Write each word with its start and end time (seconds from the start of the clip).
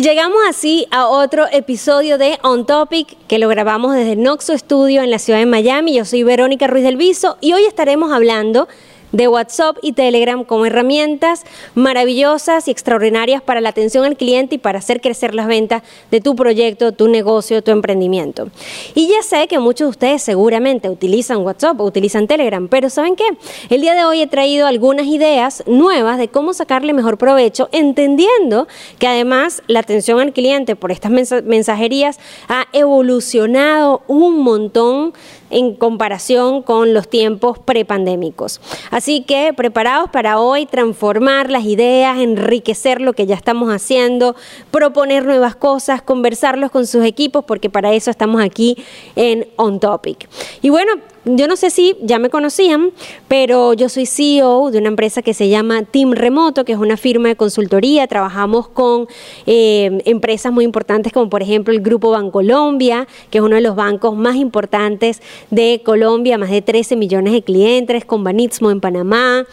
Y 0.00 0.02
llegamos 0.02 0.38
así 0.48 0.86
a 0.90 1.08
otro 1.08 1.44
episodio 1.52 2.16
de 2.16 2.38
On 2.42 2.64
Topic 2.64 3.18
que 3.28 3.38
lo 3.38 3.48
grabamos 3.48 3.94
desde 3.94 4.16
Noxo 4.16 4.56
Studio 4.56 5.02
en 5.02 5.10
la 5.10 5.18
ciudad 5.18 5.40
de 5.40 5.44
Miami. 5.44 5.94
Yo 5.94 6.06
soy 6.06 6.22
Verónica 6.22 6.66
Ruiz 6.68 6.84
del 6.84 6.96
Viso 6.96 7.36
y 7.42 7.52
hoy 7.52 7.66
estaremos 7.66 8.10
hablando 8.10 8.66
de 9.12 9.28
WhatsApp 9.28 9.76
y 9.82 9.92
Telegram 9.92 10.44
como 10.44 10.66
herramientas 10.66 11.44
maravillosas 11.74 12.68
y 12.68 12.70
extraordinarias 12.70 13.42
para 13.42 13.60
la 13.60 13.70
atención 13.70 14.04
al 14.04 14.16
cliente 14.16 14.56
y 14.56 14.58
para 14.58 14.78
hacer 14.78 15.00
crecer 15.00 15.34
las 15.34 15.46
ventas 15.46 15.82
de 16.10 16.20
tu 16.20 16.36
proyecto, 16.36 16.92
tu 16.92 17.08
negocio, 17.08 17.62
tu 17.62 17.70
emprendimiento. 17.70 18.48
Y 18.94 19.08
ya 19.08 19.22
sé 19.22 19.46
que 19.48 19.58
muchos 19.58 19.86
de 19.86 19.90
ustedes 19.90 20.22
seguramente 20.22 20.88
utilizan 20.88 21.38
WhatsApp 21.38 21.80
o 21.80 21.84
utilizan 21.84 22.26
Telegram, 22.26 22.68
pero 22.68 22.90
¿saben 22.90 23.16
qué? 23.16 23.24
El 23.68 23.80
día 23.80 23.94
de 23.94 24.04
hoy 24.04 24.22
he 24.22 24.26
traído 24.26 24.66
algunas 24.66 25.06
ideas 25.06 25.62
nuevas 25.66 26.18
de 26.18 26.28
cómo 26.28 26.54
sacarle 26.54 26.92
mejor 26.92 27.18
provecho, 27.18 27.68
entendiendo 27.72 28.68
que 28.98 29.06
además 29.06 29.62
la 29.66 29.80
atención 29.80 30.20
al 30.20 30.32
cliente 30.32 30.76
por 30.76 30.92
estas 30.92 31.10
mensajerías 31.44 32.18
ha 32.48 32.66
evolucionado 32.72 34.02
un 34.06 34.42
montón 34.42 35.12
en 35.50 35.74
comparación 35.74 36.62
con 36.62 36.94
los 36.94 37.08
tiempos 37.08 37.58
prepandémicos. 37.58 38.60
Así 39.00 39.22
que 39.22 39.54
preparados 39.56 40.10
para 40.10 40.38
hoy 40.38 40.66
transformar 40.66 41.48
las 41.48 41.64
ideas, 41.64 42.18
enriquecer 42.18 43.00
lo 43.00 43.14
que 43.14 43.24
ya 43.24 43.34
estamos 43.34 43.72
haciendo, 43.72 44.36
proponer 44.70 45.24
nuevas 45.24 45.56
cosas, 45.56 46.02
conversarlos 46.02 46.70
con 46.70 46.86
sus 46.86 47.02
equipos, 47.06 47.42
porque 47.46 47.70
para 47.70 47.94
eso 47.94 48.10
estamos 48.10 48.42
aquí 48.42 48.76
en 49.16 49.48
On 49.56 49.80
Topic. 49.80 50.28
Y 50.60 50.68
bueno, 50.68 50.92
yo 51.24 51.46
no 51.46 51.56
sé 51.56 51.70
si 51.70 51.96
ya 52.02 52.18
me 52.18 52.30
conocían, 52.30 52.92
pero 53.28 53.74
yo 53.74 53.88
soy 53.88 54.06
CEO 54.06 54.70
de 54.70 54.78
una 54.78 54.88
empresa 54.88 55.20
que 55.20 55.34
se 55.34 55.48
llama 55.48 55.82
Team 55.82 56.12
Remoto, 56.12 56.64
que 56.64 56.72
es 56.72 56.78
una 56.78 56.96
firma 56.96 57.28
de 57.28 57.36
consultoría. 57.36 58.06
Trabajamos 58.06 58.68
con 58.68 59.06
eh, 59.46 60.00
empresas 60.06 60.50
muy 60.52 60.64
importantes 60.64 61.12
como 61.12 61.28
por 61.28 61.42
ejemplo 61.42 61.74
el 61.74 61.80
Grupo 61.80 62.10
Bancolombia, 62.10 63.06
que 63.30 63.38
es 63.38 63.44
uno 63.44 63.56
de 63.56 63.60
los 63.60 63.76
bancos 63.76 64.16
más 64.16 64.36
importantes 64.36 65.20
de 65.50 65.82
Colombia, 65.84 66.38
más 66.38 66.50
de 66.50 66.62
13 66.62 66.96
millones 66.96 67.34
de 67.34 67.42
clientes, 67.42 68.04
con 68.04 68.24
Banitsmo 68.24 68.70
en 68.70 68.80
Panamá, 68.80 69.44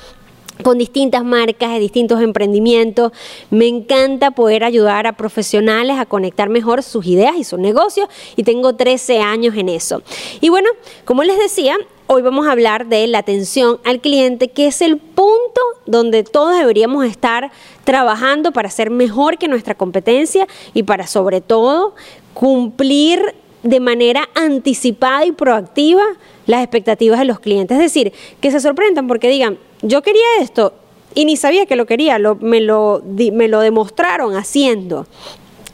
con 0.63 0.77
distintas 0.77 1.23
marcas 1.23 1.72
de 1.72 1.80
distintos 1.80 2.22
emprendimientos. 2.22 3.11
Me 3.50 3.67
encanta 3.67 4.31
poder 4.31 4.64
ayudar 4.64 5.08
a 5.08 5.14
profesionales 5.14 5.97
a 5.99 6.05
conectar 6.05 6.49
mejor 6.49 6.83
sus 6.83 7.05
ideas 7.05 7.36
y 7.38 7.44
sus 7.44 7.59
negocios 7.59 8.09
y 8.36 8.44
tengo 8.44 8.75
13 8.75 9.19
años 9.19 9.55
en 9.55 9.69
eso. 9.69 10.02
Y 10.41 10.49
bueno, 10.49 10.69
como 11.05 11.23
les 11.23 11.38
decía, 11.38 11.77
hoy 12.08 12.22
vamos 12.22 12.47
a 12.47 12.52
hablar 12.52 12.88
de 12.88 13.05
la 13.08 13.19
atención 13.19 13.80
al 13.83 13.99
cliente, 13.99 14.49
que 14.49 14.67
es 14.67 14.81
el 14.81 14.97
punto 14.97 15.61
donde 15.86 16.23
todos 16.23 16.58
deberíamos 16.58 17.05
estar 17.05 17.52
trabajando 17.83 18.52
para 18.52 18.69
ser 18.69 18.89
mejor 18.89 19.38
que 19.38 19.47
nuestra 19.47 19.75
competencia 19.75 20.47
y 20.73 20.83
para 20.83 21.08
sobre 21.08 21.42
todo 21.42 21.95
cumplir 22.33 23.36
de 23.64 23.80
manera 23.80 24.30
anticipada 24.36 25.25
y 25.25 25.31
proactiva 25.31 26.03
las 26.47 26.63
expectativas 26.63 27.19
de 27.19 27.25
los 27.25 27.39
clientes. 27.39 27.77
Es 27.77 27.83
decir, 27.83 28.13
que 28.41 28.51
se 28.51 28.59
sorprendan 28.59 29.07
porque 29.07 29.29
digan, 29.29 29.59
yo 29.81 30.01
quería 30.01 30.25
esto 30.41 30.73
y 31.13 31.25
ni 31.25 31.37
sabía 31.37 31.65
que 31.65 31.75
lo 31.75 31.85
quería, 31.85 32.17
me, 32.39 32.61
lo, 32.61 33.03
me 33.05 33.47
lo 33.47 33.59
demostraron 33.59 34.35
haciendo. 34.35 35.05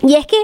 Y 0.05 0.15
es 0.15 0.27
que 0.27 0.37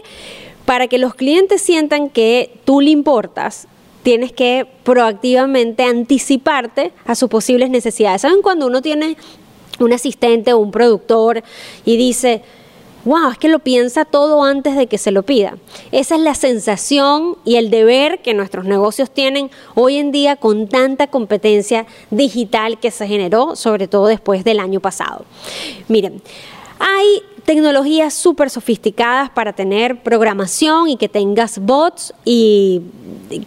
para 0.66 0.88
que 0.88 0.98
los 0.98 1.16
clientes 1.16 1.62
sientan 1.62 2.10
que 2.10 2.52
tú 2.64 2.80
le 2.80 2.92
importas, 2.92 3.68
tienes 4.04 4.32
que 4.32 4.66
proactivamente 4.84 5.84
anticiparte 5.84 6.94
a 7.06 7.16
sus 7.16 7.30
posibles 7.30 7.70
necesidades. 7.70 8.22
¿Saben 8.22 8.42
cuando 8.42 8.68
uno 8.68 8.82
tiene 8.82 9.18
un 9.80 9.94
asistente 9.94 10.54
o 10.54 10.60
un 10.60 10.72
productor 10.72 11.44
y 11.86 11.98
dice, 11.98 12.42
wow, 13.06 13.32
es 13.32 13.38
que 13.38 13.48
lo 13.48 13.60
piensa 13.60 14.06
todo 14.06 14.44
antes 14.44 14.76
de 14.76 14.88
que 14.88 14.98
se 14.98 15.12
lo 15.12 15.24
pida. 15.24 15.58
Esa 15.92 16.16
es 16.16 16.22
la 16.22 16.36
sensación 16.36 17.38
y 17.46 17.56
el 17.56 17.70
deber 17.70 18.22
que 18.22 18.34
nuestros 18.34 18.66
negocios 18.66 19.12
tienen 19.12 19.50
hoy 19.76 19.98
en 19.98 20.12
día 20.12 20.36
con 20.36 20.68
tanta 20.68 21.08
competencia 21.08 21.86
digital 22.12 22.80
que 22.80 22.92
se 22.92 23.08
generó, 23.08 23.56
sobre 23.56 23.88
todo 23.88 24.08
después 24.08 24.44
del 24.44 24.60
año 24.60 24.80
pasado. 24.80 25.26
Miren, 25.88 26.22
hay 26.80 27.22
tecnologías 27.46 28.14
súper 28.14 28.50
sofisticadas 28.50 29.30
para 29.32 29.54
tener 29.54 30.04
programación 30.04 30.88
y 30.88 30.98
que 30.98 31.10
tengas 31.10 31.58
bots 31.60 32.14
y 32.24 32.82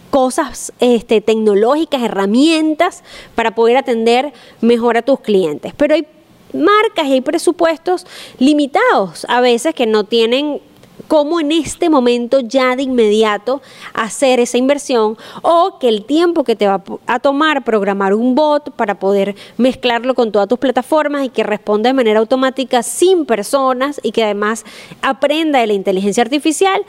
cosas 0.09 0.73
este, 0.79 1.21
tecnológicas, 1.21 2.01
herramientas 2.01 3.03
para 3.33 3.55
poder 3.55 3.77
atender 3.77 4.33
mejor 4.61 4.97
a 4.97 5.03
tus 5.03 5.21
clientes. 5.21 5.73
Pero 5.77 5.95
hay 5.95 6.05
marcas 6.53 7.07
y 7.07 7.21
presupuestos 7.21 8.05
limitados 8.39 9.25
a 9.29 9.41
veces 9.41 9.73
que 9.75 9.85
no 9.85 10.03
tienen 10.03 10.61
cómo 11.07 11.39
en 11.39 11.51
este 11.51 11.89
momento 11.89 12.39
ya 12.39 12.75
de 12.75 12.83
inmediato 12.83 13.61
hacer 13.93 14.39
esa 14.39 14.57
inversión 14.57 15.17
o 15.41 15.77
que 15.79 15.87
el 15.87 16.05
tiempo 16.05 16.43
que 16.43 16.55
te 16.55 16.67
va 16.67 16.83
a 17.07 17.19
tomar 17.19 17.63
programar 17.63 18.13
un 18.13 18.35
bot 18.35 18.71
para 18.71 18.99
poder 18.99 19.35
mezclarlo 19.57 20.15
con 20.15 20.31
todas 20.31 20.47
tus 20.47 20.59
plataformas 20.59 21.25
y 21.25 21.29
que 21.29 21.43
responda 21.43 21.89
de 21.89 21.93
manera 21.93 22.19
automática 22.19 22.83
sin 22.83 23.25
personas 23.25 23.99
y 24.03 24.11
que 24.11 24.23
además 24.23 24.65
aprenda 25.01 25.59
de 25.59 25.67
la 25.67 25.73
inteligencia 25.73 26.23
artificial, 26.23 26.83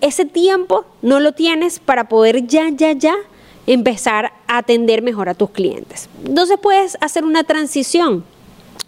ese 0.00 0.24
tiempo 0.24 0.84
no 1.02 1.20
lo 1.20 1.32
tienes 1.32 1.78
para 1.78 2.08
poder 2.08 2.46
ya, 2.46 2.68
ya, 2.70 2.92
ya 2.92 3.14
empezar 3.66 4.32
a 4.46 4.58
atender 4.58 5.02
mejor 5.02 5.28
a 5.28 5.34
tus 5.34 5.50
clientes. 5.50 6.08
Entonces 6.24 6.58
puedes 6.60 6.96
hacer 7.00 7.24
una 7.24 7.44
transición 7.44 8.24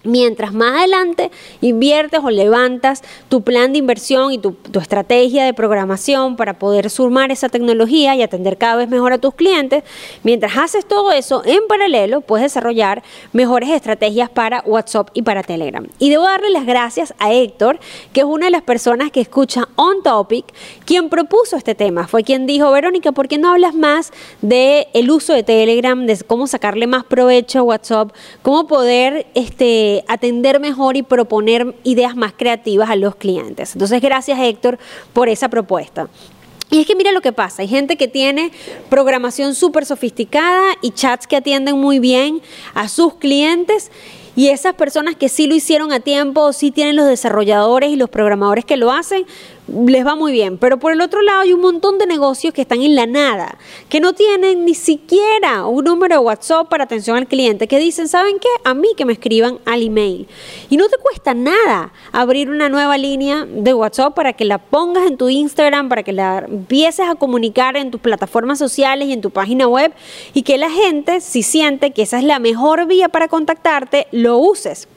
Mientras 0.03 0.55
más 0.55 0.79
adelante 0.79 1.31
inviertes 1.61 2.21
o 2.25 2.31
levantas 2.31 3.03
tu 3.29 3.43
plan 3.43 3.73
de 3.73 3.81
inversión 3.81 4.33
y 4.33 4.39
tu, 4.39 4.57
estrategia 4.81 5.45
de 5.45 5.53
programación 5.53 6.37
para 6.37 6.59
poder 6.59 6.89
sumar 6.89 7.31
esa 7.31 7.51
tecnología 7.51 8.17
y 8.17 8.23
atender 8.23 8.57
cada 8.57 8.77
vez 8.77 8.89
mejor 8.89 9.13
a 9.13 9.19
tus 9.19 9.35
clientes, 9.35 9.85
mientras 10.23 10.57
haces 10.57 10.87
todo 10.87 11.13
eso 11.13 11.43
en 11.45 11.67
paralelo, 11.69 12.23
puedes 12.23 12.45
desarrollar 12.45 13.03
mejores 13.35 13.69
estrategias 13.69 14.31
para 14.31 14.63
WhatsApp 14.65 15.11
y 15.13 15.21
para 15.21 15.43
Telegram. 15.43 15.87
Y 15.99 16.09
debo 16.09 16.25
darle 16.25 16.49
las 16.49 16.65
gracias 16.65 17.13
a 17.19 17.35
Héctor, 17.35 17.79
que 18.15 18.21
es 18.21 18.27
una 18.27 18.47
de 18.47 18.53
las 18.53 18.63
personas 18.63 19.11
que 19.11 19.21
escucha 19.21 19.69
On 19.77 20.03
Topic, 20.03 20.47
quien 20.87 21.11
propuso 21.11 21.59
este 21.59 21.75
tema. 21.75 22.09
Fue 22.09 22.25
quien 22.25 22.47
dijo, 22.47 22.73
Verónica, 22.73 23.13
¿por 23.13 23.29
qué 23.29 23.37
no 23.37 23.51
hablas 23.51 23.75
más 23.75 24.15
del 24.41 24.87
el 24.95 25.11
uso 25.11 25.35
de 25.35 25.43
Telegram, 25.43 26.07
de 26.07 26.19
cómo 26.27 26.47
sacarle 26.47 26.87
más 26.87 27.05
provecho 27.05 27.59
a 27.59 27.63
WhatsApp, 27.63 28.13
cómo 28.41 28.67
poder 28.67 29.27
este 29.35 29.90
atender 30.09 30.61
mejor 30.61 30.97
y 30.97 31.03
proponer 31.03 31.75
ideas 31.85 32.17
más 32.17 32.33
creativas 32.37 32.91
a 32.91 32.97
los 32.97 33.17
clientes. 33.17 33.75
Entonces, 33.75 34.01
gracias 34.01 34.39
Héctor 34.39 34.79
por 35.13 35.29
esa 35.29 35.49
propuesta. 35.49 36.09
Y 36.71 36.81
es 36.81 36.87
que 36.87 36.95
mira 36.95 37.11
lo 37.11 37.21
que 37.21 37.33
pasa, 37.33 37.63
hay 37.63 37.69
gente 37.69 37.97
que 37.97 38.07
tiene 38.07 38.53
programación 38.89 39.57
súper 39.57 39.85
sofisticada 39.85 40.63
y 40.83 40.93
chats 40.93 41.27
que 41.27 41.37
atienden 41.37 41.77
muy 41.77 41.99
bien 41.99 42.41
a 42.75 42.89
sus 42.89 43.15
clientes 43.15 43.91
y 44.37 44.49
esas 44.49 44.75
personas 44.75 45.17
que 45.17 45.29
sí 45.29 45.49
lo 45.49 45.57
hicieron 45.57 45.93
a 45.93 45.99
tiempo, 45.99 46.53
sí 46.53 46.71
tienen 46.71 46.95
los 46.95 47.07
desarrolladores 47.07 47.91
y 47.91 47.97
los 47.97 48.09
programadores 48.09 48.65
que 48.65 48.77
lo 48.77 48.93
hacen, 48.93 49.27
les 49.87 50.07
va 50.07 50.15
muy 50.15 50.33
bien. 50.33 50.59
Pero 50.59 50.79
por 50.79 50.93
el 50.93 51.01
otro 51.01 51.23
lado 51.23 51.41
hay 51.41 51.53
un 51.53 51.61
montón 51.61 51.99
de 51.99 52.07
negocios 52.07 52.53
que 52.55 52.63
están 52.63 52.83
en 52.83 52.95
la 52.95 53.07
nada, 53.07 53.59
que 53.89 54.01
no 54.01 54.13
tienen 54.13 54.65
ni 54.65 54.75
siquiera 54.75 55.67
un 55.67 55.85
número 55.85 56.17
de 56.17 56.19
WhatsApp 56.19 56.69
para 56.69 56.85
atención 56.85 57.17
al 57.17 57.27
cliente, 57.27 57.69
que 57.69 57.79
dicen, 57.79 58.09
¿saben 58.09 58.39
qué? 58.39 58.49
A 58.65 58.75
mí 58.75 58.89
que 58.97 59.05
me 59.05 59.13
escriban 59.13 59.59
al 59.65 59.83
email. 59.83 60.27
Y 60.69 60.77
no 60.77 60.89
te 60.89 60.97
cuesta 60.99 61.35
nada 61.35 61.93
abrir 62.13 62.51
una 62.51 62.69
nueva 62.69 62.99
línea 62.99 63.47
de 63.47 63.75
WhatsApp 63.75 64.15
para 64.15 64.33
que 64.33 64.45
la 64.45 64.59
pongas 64.59 65.07
en 65.07 65.17
tu 65.17 65.29
Instagram, 65.29 65.89
para 65.89 66.03
que 66.03 66.13
la 66.13 66.45
empieces 66.49 67.07
a 67.09 67.15
comunicar 67.15 67.77
en 67.77 67.91
tus 67.91 68.01
plataformas 68.01 68.59
sociales 68.59 69.09
y 69.09 69.13
en 69.13 69.21
tu 69.21 69.31
página 69.31 69.69
web 69.69 69.93
y 70.35 70.43
que 70.43 70.59
la 70.59 70.71
gente, 70.71 71.21
si 71.21 71.43
siente 71.43 71.93
que 71.93 72.03
esa 72.03 72.19
es 72.19 72.25
la 72.25 72.39
mejor 72.39 72.87
vía 72.87 73.09
para 73.09 73.29
contactarte, 73.29 74.07
lo 74.13 74.39
uses. 74.39 74.89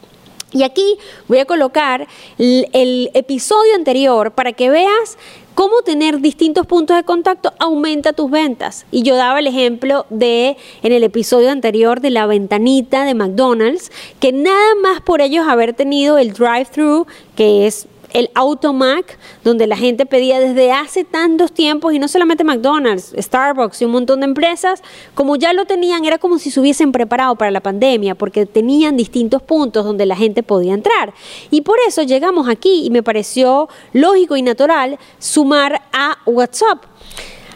Y 0.54 0.64
aquí 0.64 0.98
voy 1.28 1.40
a 1.40 1.46
colocar 1.46 2.08
el, 2.38 3.10
episodio 3.14 3.76
anterior 3.76 4.32
para 4.32 4.54
que 4.54 4.70
veas 4.70 5.18
cómo 5.56 5.82
tener 5.84 6.20
distintos 6.20 6.66
puntos 6.66 6.96
de 6.96 7.04
contacto 7.04 7.54
aumenta 7.60 8.14
tus 8.14 8.30
ventas. 8.30 8.86
Y 8.92 9.04
yo 9.04 9.16
daba 9.16 9.40
el 9.40 9.48
ejemplo 9.48 10.06
de 10.10 10.58
en 10.84 10.92
el 10.92 11.04
episodio 11.04 11.50
anterior 11.50 12.02
de 12.02 12.12
la 12.12 12.26
ventanita 12.26 13.04
de 13.04 13.14
McDonald's, 13.14 13.92
que 14.20 14.32
nada 14.32 14.76
más 14.82 15.02
por 15.02 15.22
ellos 15.22 15.48
haber 15.48 15.74
tenido 15.74 16.18
el 16.18 16.34
drive-thru, 16.34 17.08
que 17.36 17.68
es 17.68 17.88
el 18.14 18.30
Automac, 18.36 19.18
donde 19.44 19.68
la 19.68 19.76
gente 19.76 20.06
pedía 20.06 20.40
desde 20.40 20.72
hace 20.72 21.04
tantos 21.04 21.52
tiempos, 21.52 21.94
y 21.94 22.00
no 22.00 22.08
solamente 22.08 22.44
McDonald's, 22.44 23.14
Starbucks 23.18 23.82
y 23.82 23.86
un 23.86 23.92
montón 23.92 24.22
de 24.22 24.26
empresas, 24.26 24.82
como 25.16 25.36
ya 25.36 25.54
lo 25.54 25.66
tenían, 25.66 26.06
era 26.06 26.18
como 26.20 26.40
si 26.40 26.52
se 26.52 26.60
hubiesen 26.60 26.92
preparado 26.92 27.36
para 27.36 27.52
la 27.52 27.62
pandemia, 27.62 28.16
porque 28.16 28.46
tenían 28.46 28.96
distintos 28.96 29.42
puntos 29.42 29.84
donde 29.84 30.06
la 30.06 30.16
gente 30.16 30.44
podía 30.44 30.74
entrar. 30.74 31.14
Y 31.50 31.62
por 31.62 31.78
eso 31.88 32.04
llegamos 32.04 32.48
aquí 32.48 32.86
y 32.86 32.90
me 32.90 33.04
pareció 33.04 33.68
lógico 33.92 34.38
y 34.38 34.42
natural 34.42 35.00
sumar 35.20 35.82
a 35.92 36.18
WhatsApp. 36.26 36.84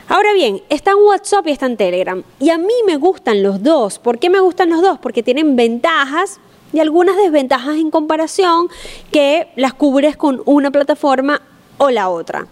Ahora 0.10 0.34
bien, 0.34 0.62
está 0.70 0.92
en 0.92 0.98
WhatsApp 1.06 1.48
y 1.48 1.52
está 1.52 1.66
en 1.66 1.76
Telegram. 1.76 2.24
Y 2.40 2.50
a 2.50 2.58
mí 2.58 2.74
me 2.86 2.96
gustan 2.96 3.44
los 3.44 3.62
dos. 3.62 4.00
¿Por 4.00 4.20
qué 4.20 4.30
me 4.30 4.40
gustan 4.40 4.70
los 4.70 4.82
dos? 4.82 5.00
Porque 5.00 5.22
tienen 5.22 5.58
ventajas 5.58 6.40
y 6.74 6.80
algunas 6.80 7.16
desventajas 7.16 7.78
en 7.78 7.92
comparación 7.92 8.68
que 9.12 9.48
las 9.56 9.74
cubres 9.74 10.18
con 10.18 10.42
una 10.46 10.72
plataforma 10.72 11.42
o 11.78 11.90
la 11.90 12.10
otra. 12.10 12.48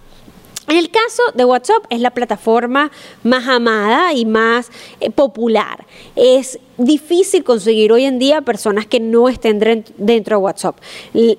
En 0.67 0.77
el 0.77 0.89
caso 0.89 1.21
de 1.35 1.45
WhatsApp 1.45 1.85
es 1.89 2.01
la 2.01 2.09
plataforma 2.09 2.91
más 3.23 3.47
amada 3.47 4.13
y 4.13 4.25
más 4.25 4.71
eh, 4.99 5.11
popular. 5.11 5.85
Es 6.15 6.59
difícil 6.77 7.43
conseguir 7.43 7.91
hoy 7.91 8.03
en 8.03 8.17
día 8.19 8.41
personas 8.41 8.85
que 8.87 8.99
no 8.99 9.29
estén 9.29 9.59
dentro 9.59 10.37
de 10.37 10.43
WhatsApp. 10.43 10.77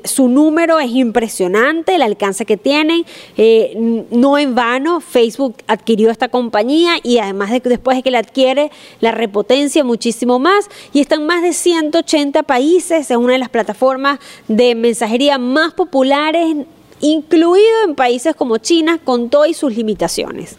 su 0.04 0.28
número 0.28 0.78
es 0.78 0.90
impresionante, 0.92 1.96
el 1.96 2.02
alcance 2.02 2.46
que 2.46 2.56
tienen. 2.56 3.04
Eh, 3.36 4.04
no 4.10 4.38
en 4.38 4.54
vano, 4.54 5.00
Facebook 5.00 5.56
adquirió 5.66 6.10
esta 6.10 6.28
compañía 6.28 6.94
y 7.02 7.18
además 7.18 7.50
de, 7.50 7.60
después 7.60 7.96
de 7.96 8.02
que 8.04 8.12
la 8.12 8.20
adquiere, 8.20 8.70
la 9.00 9.10
repotencia 9.10 9.82
muchísimo 9.82 10.38
más. 10.38 10.70
Y 10.92 11.00
están 11.00 11.26
más 11.26 11.42
de 11.42 11.52
180 11.52 12.44
países. 12.44 13.10
Es 13.10 13.16
una 13.16 13.32
de 13.32 13.38
las 13.38 13.48
plataformas 13.48 14.20
de 14.46 14.76
mensajería 14.76 15.36
más 15.38 15.74
populares 15.74 16.56
incluido 17.00 17.84
en 17.84 17.94
países 17.94 18.34
como 18.34 18.58
China 18.58 18.98
con 19.02 19.30
todas 19.30 19.56
sus 19.56 19.74
limitaciones. 19.76 20.56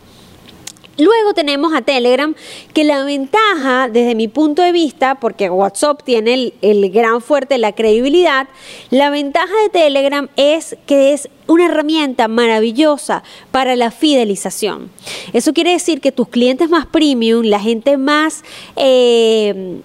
Luego 0.99 1.35
tenemos 1.35 1.75
a 1.75 1.81
Telegram, 1.81 2.33
que 2.73 2.83
la 2.83 3.03
ventaja 3.03 3.87
desde 3.87 4.15
mi 4.15 4.27
punto 4.27 4.63
de 4.63 4.71
vista, 4.71 5.15
porque 5.15 5.47
WhatsApp 5.47 6.01
tiene 6.03 6.33
el, 6.33 6.53
el, 6.63 6.89
gran 6.89 7.21
fuerte, 7.21 7.59
la 7.59 7.73
credibilidad, 7.73 8.47
la 8.89 9.11
ventaja 9.11 9.53
de 9.61 9.69
Telegram 9.69 10.27
es 10.37 10.75
que 10.87 11.13
es 11.13 11.29
una 11.45 11.65
herramienta 11.65 12.27
maravillosa 12.27 13.21
para 13.51 13.75
la 13.75 13.91
fidelización. 13.91 14.89
Eso 15.33 15.53
quiere 15.53 15.71
decir 15.73 16.01
que 16.01 16.11
tus 16.11 16.29
clientes 16.29 16.67
más 16.67 16.87
premium, 16.87 17.43
la 17.43 17.59
gente 17.59 17.97
más... 17.97 18.43
Eh, 18.75 19.81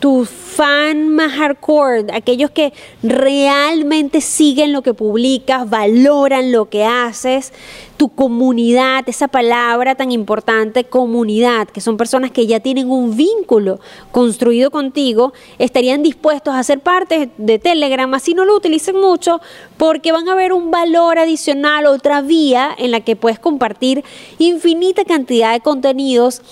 tu 0.00 0.26
fan 0.60 1.08
más 1.08 1.32
hardcore, 1.32 2.12
aquellos 2.12 2.50
que 2.50 2.74
realmente 3.02 4.20
siguen 4.20 4.74
lo 4.74 4.82
que 4.82 4.92
publicas, 4.92 5.70
valoran 5.70 6.52
lo 6.52 6.68
que 6.68 6.84
haces, 6.84 7.54
tu 7.96 8.10
comunidad, 8.10 9.08
esa 9.08 9.28
palabra 9.28 9.94
tan 9.94 10.12
importante, 10.12 10.84
comunidad, 10.84 11.66
que 11.66 11.80
son 11.80 11.96
personas 11.96 12.30
que 12.30 12.46
ya 12.46 12.60
tienen 12.60 12.90
un 12.90 13.16
vínculo 13.16 13.80
construido 14.12 14.70
contigo, 14.70 15.32
estarían 15.58 16.02
dispuestos 16.02 16.54
a 16.54 16.62
ser 16.62 16.80
parte 16.80 17.30
de 17.38 17.58
Telegram, 17.58 18.12
así 18.12 18.34
no 18.34 18.44
lo 18.44 18.54
utilicen 18.54 19.00
mucho, 19.00 19.40
porque 19.78 20.12
van 20.12 20.28
a 20.28 20.34
ver 20.34 20.52
un 20.52 20.70
valor 20.70 21.18
adicional, 21.18 21.86
otra 21.86 22.20
vía 22.20 22.68
en 22.76 22.90
la 22.90 23.00
que 23.00 23.16
puedes 23.16 23.38
compartir 23.38 24.04
infinita 24.38 25.06
cantidad 25.06 25.54
de 25.54 25.60
contenidos 25.60 26.42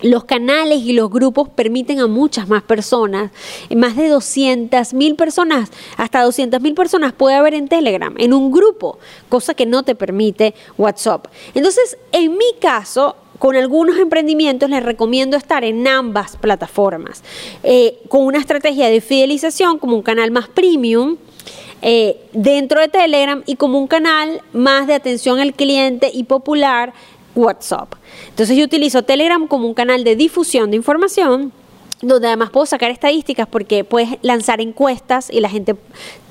los 0.00 0.24
canales 0.24 0.80
y 0.80 0.92
los 0.92 1.10
grupos 1.10 1.48
permiten 1.48 2.00
a 2.00 2.06
muchas 2.06 2.48
más 2.48 2.62
personas, 2.62 3.30
más 3.74 3.96
de 3.96 4.08
200 4.08 4.94
mil 4.94 5.16
personas, 5.16 5.70
hasta 5.96 6.22
200 6.22 6.60
mil 6.60 6.74
personas 6.74 7.12
puede 7.12 7.36
haber 7.36 7.54
en 7.54 7.68
Telegram, 7.68 8.14
en 8.18 8.32
un 8.32 8.50
grupo, 8.50 8.98
cosa 9.28 9.54
que 9.54 9.66
no 9.66 9.82
te 9.82 9.94
permite 9.94 10.54
WhatsApp. 10.76 11.26
Entonces, 11.54 11.96
en 12.12 12.32
mi 12.32 12.54
caso, 12.60 13.16
con 13.38 13.56
algunos 13.56 13.98
emprendimientos 13.98 14.70
les 14.70 14.82
recomiendo 14.82 15.36
estar 15.36 15.64
en 15.64 15.86
ambas 15.86 16.36
plataformas, 16.36 17.22
eh, 17.62 17.98
con 18.08 18.24
una 18.24 18.38
estrategia 18.38 18.88
de 18.88 19.00
fidelización 19.00 19.78
como 19.78 19.96
un 19.96 20.02
canal 20.02 20.30
más 20.30 20.48
premium. 20.48 21.16
Eh, 21.86 22.18
dentro 22.32 22.80
de 22.80 22.88
Telegram 22.88 23.42
y 23.44 23.56
como 23.56 23.78
un 23.78 23.88
canal 23.88 24.40
más 24.54 24.86
de 24.86 24.94
atención 24.94 25.38
al 25.38 25.52
cliente 25.52 26.10
y 26.14 26.24
popular 26.24 26.94
WhatsApp. 27.34 27.94
Entonces 28.28 28.56
yo 28.56 28.64
utilizo 28.64 29.02
Telegram 29.02 29.46
como 29.46 29.66
un 29.66 29.74
canal 29.74 30.04
de 30.04 30.16
difusión 30.16 30.70
de 30.70 30.76
información 30.76 31.52
donde 32.06 32.26
además 32.28 32.50
puedo 32.50 32.66
sacar 32.66 32.90
estadísticas 32.90 33.46
porque 33.46 33.84
puedes 33.84 34.10
lanzar 34.22 34.60
encuestas 34.60 35.30
y 35.30 35.40
la 35.40 35.48
gente 35.48 35.74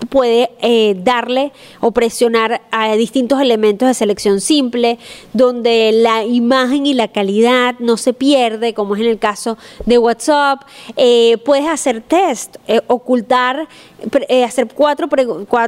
puede 0.10 0.52
eh, 0.62 0.96
darle 0.98 1.52
o 1.80 1.92
presionar 1.92 2.62
a 2.72 2.94
distintos 2.96 3.42
elementos 3.42 3.88
de 3.88 3.94
selección 3.94 4.42
simple, 4.42 5.00
donde 5.34 5.92
la 5.92 6.24
imagen 6.24 6.86
y 6.86 6.94
la 6.94 7.08
calidad 7.08 7.76
no 7.80 7.98
se 7.98 8.14
pierde, 8.14 8.74
como 8.74 8.96
es 8.96 9.02
en 9.02 9.08
el 9.08 9.20
caso 9.20 9.58
de 9.86 9.98
WhatsApp. 9.98 10.62
Eh, 10.96 11.38
puedes 11.44 11.68
hacer 11.68 12.02
test, 12.02 12.58
eh, 12.68 12.82
ocultar, 12.88 13.68
hacer 14.46 14.68
cuatro, 14.74 15.10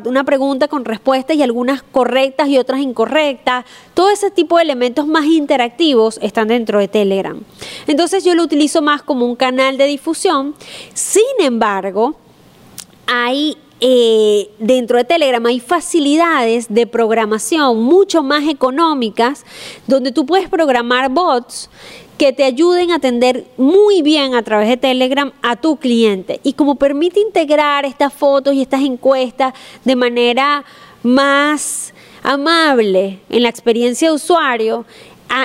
una 0.06 0.24
pregunta 0.24 0.68
con 0.68 0.86
respuestas 0.86 1.38
y 1.38 1.44
algunas 1.44 1.84
correctas 1.84 2.48
y 2.50 2.58
otras 2.58 2.80
incorrectas. 2.82 3.66
Todo 3.94 4.10
ese 4.10 4.32
tipo 4.32 4.58
de 4.58 4.64
elementos 4.64 5.08
más 5.08 5.26
interactivos 5.26 6.20
están 6.22 6.48
dentro 6.48 6.80
de 6.80 6.88
Telegram. 6.88 7.40
Entonces 7.88 8.24
yo 8.24 8.36
lo 8.36 8.44
utilizo 8.44 8.82
más 8.82 9.02
como 9.02 9.26
un 9.26 9.36
canal 9.36 9.78
de 9.78 9.86
difusión. 9.86 10.56
Sin 10.94 11.24
embargo, 11.40 12.16
hay 13.08 13.58
eh, 13.82 14.50
dentro 14.58 14.98
de 14.98 15.04
Telegram 15.04 15.46
hay 15.46 15.60
facilidades 15.60 16.74
de 16.74 16.88
programación 16.88 17.84
mucho 17.84 18.24
más 18.24 18.48
económicas 18.48 19.44
donde 19.86 20.14
tú 20.14 20.26
puedes 20.26 20.48
programar 20.48 21.12
bots 21.12 21.70
que 22.18 22.32
te 22.32 22.44
ayuden 22.44 22.92
a 22.92 22.96
atender 22.96 23.46
muy 23.58 24.02
bien 24.02 24.36
a 24.36 24.44
través 24.44 24.70
de 24.70 24.78
Telegram 24.78 25.32
a 25.42 25.56
tu 25.56 25.78
cliente. 25.78 26.40
Y 26.44 26.54
como 26.54 26.76
permite 26.76 27.20
integrar 27.20 27.86
estas 27.86 28.14
fotos 28.14 28.54
y 28.54 28.62
estas 28.62 28.82
encuestas 28.82 29.54
de 29.84 29.96
manera 29.96 30.64
más 31.04 31.94
amable 32.24 33.20
en 33.30 33.44
la 33.44 33.50
experiencia 33.50 34.10
de 34.10 34.16
usuario, 34.16 34.86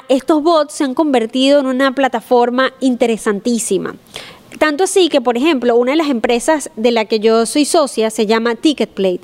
estos 0.09 0.43
bots 0.43 0.75
se 0.75 0.85
han 0.85 0.95
convertido 0.95 1.61
en 1.61 1.67
una 1.67 1.93
plataforma 1.95 2.73
interesantísima. 2.81 3.97
Tanto 4.59 4.85
así 4.85 5.09
que, 5.09 5.21
por 5.21 5.37
ejemplo, 5.37 5.77
una 5.77 5.93
de 5.93 5.97
las 5.97 6.09
empresas 6.09 6.71
de 6.77 6.91
la 6.91 7.05
que 7.07 7.19
yo 7.19 7.47
soy 7.47 7.65
socia 7.65 8.11
se 8.11 8.27
llama 8.27 8.55
Ticketplate. 8.55 9.23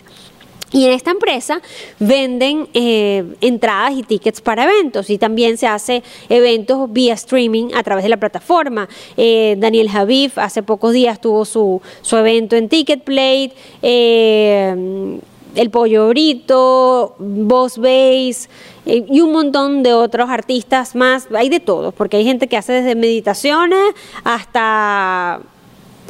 Y 0.77 0.85
en 0.85 0.93
esta 0.93 1.11
empresa 1.11 1.63
venden 1.99 2.69
eh, 2.75 3.25
entradas 3.41 3.95
y 3.97 4.03
tickets 4.03 4.43
para 4.43 4.65
eventos 4.65 5.09
y 5.09 5.17
también 5.17 5.57
se 5.57 5.67
hace 5.67 6.03
eventos 6.29 6.93
vía 6.93 7.15
streaming 7.15 7.71
a 7.75 7.83
través 7.83 8.05
de 8.05 8.11
la 8.11 8.19
plataforma. 8.19 8.87
Eh, 9.17 9.57
Daniel 9.59 9.89
Javif 9.89 10.37
hace 10.37 10.63
pocos 10.63 10.93
días 10.93 11.19
tuvo 11.19 11.47
su, 11.47 11.81
su 12.03 12.19
evento 12.19 12.57
en 12.57 12.69
Ticketplate. 12.69 13.53
Eh, 13.81 15.19
el 15.55 15.71
Pollo 15.71 16.11
Brito, 16.11 17.15
Boss 17.19 17.79
Base 17.79 18.51
y 18.85 19.23
un 19.23 19.33
montón 19.33 19.83
de 19.83 19.95
otros 19.95 20.29
artistas 20.29 20.95
más. 20.95 21.29
Hay 21.35 21.49
de 21.49 21.61
todo, 21.61 21.93
porque 21.93 22.19
hay 22.19 22.25
gente 22.25 22.49
que 22.49 22.59
hace 22.59 22.75
desde 22.75 22.95
meditaciones 22.97 23.81
hasta 24.25 25.41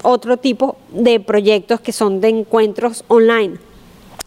otro 0.03 0.39
tipo 0.39 0.77
de 0.91 1.21
proyectos 1.21 1.81
que 1.81 1.93
son 1.93 2.21
de 2.21 2.31
encuentros 2.31 3.05
online. 3.07 3.59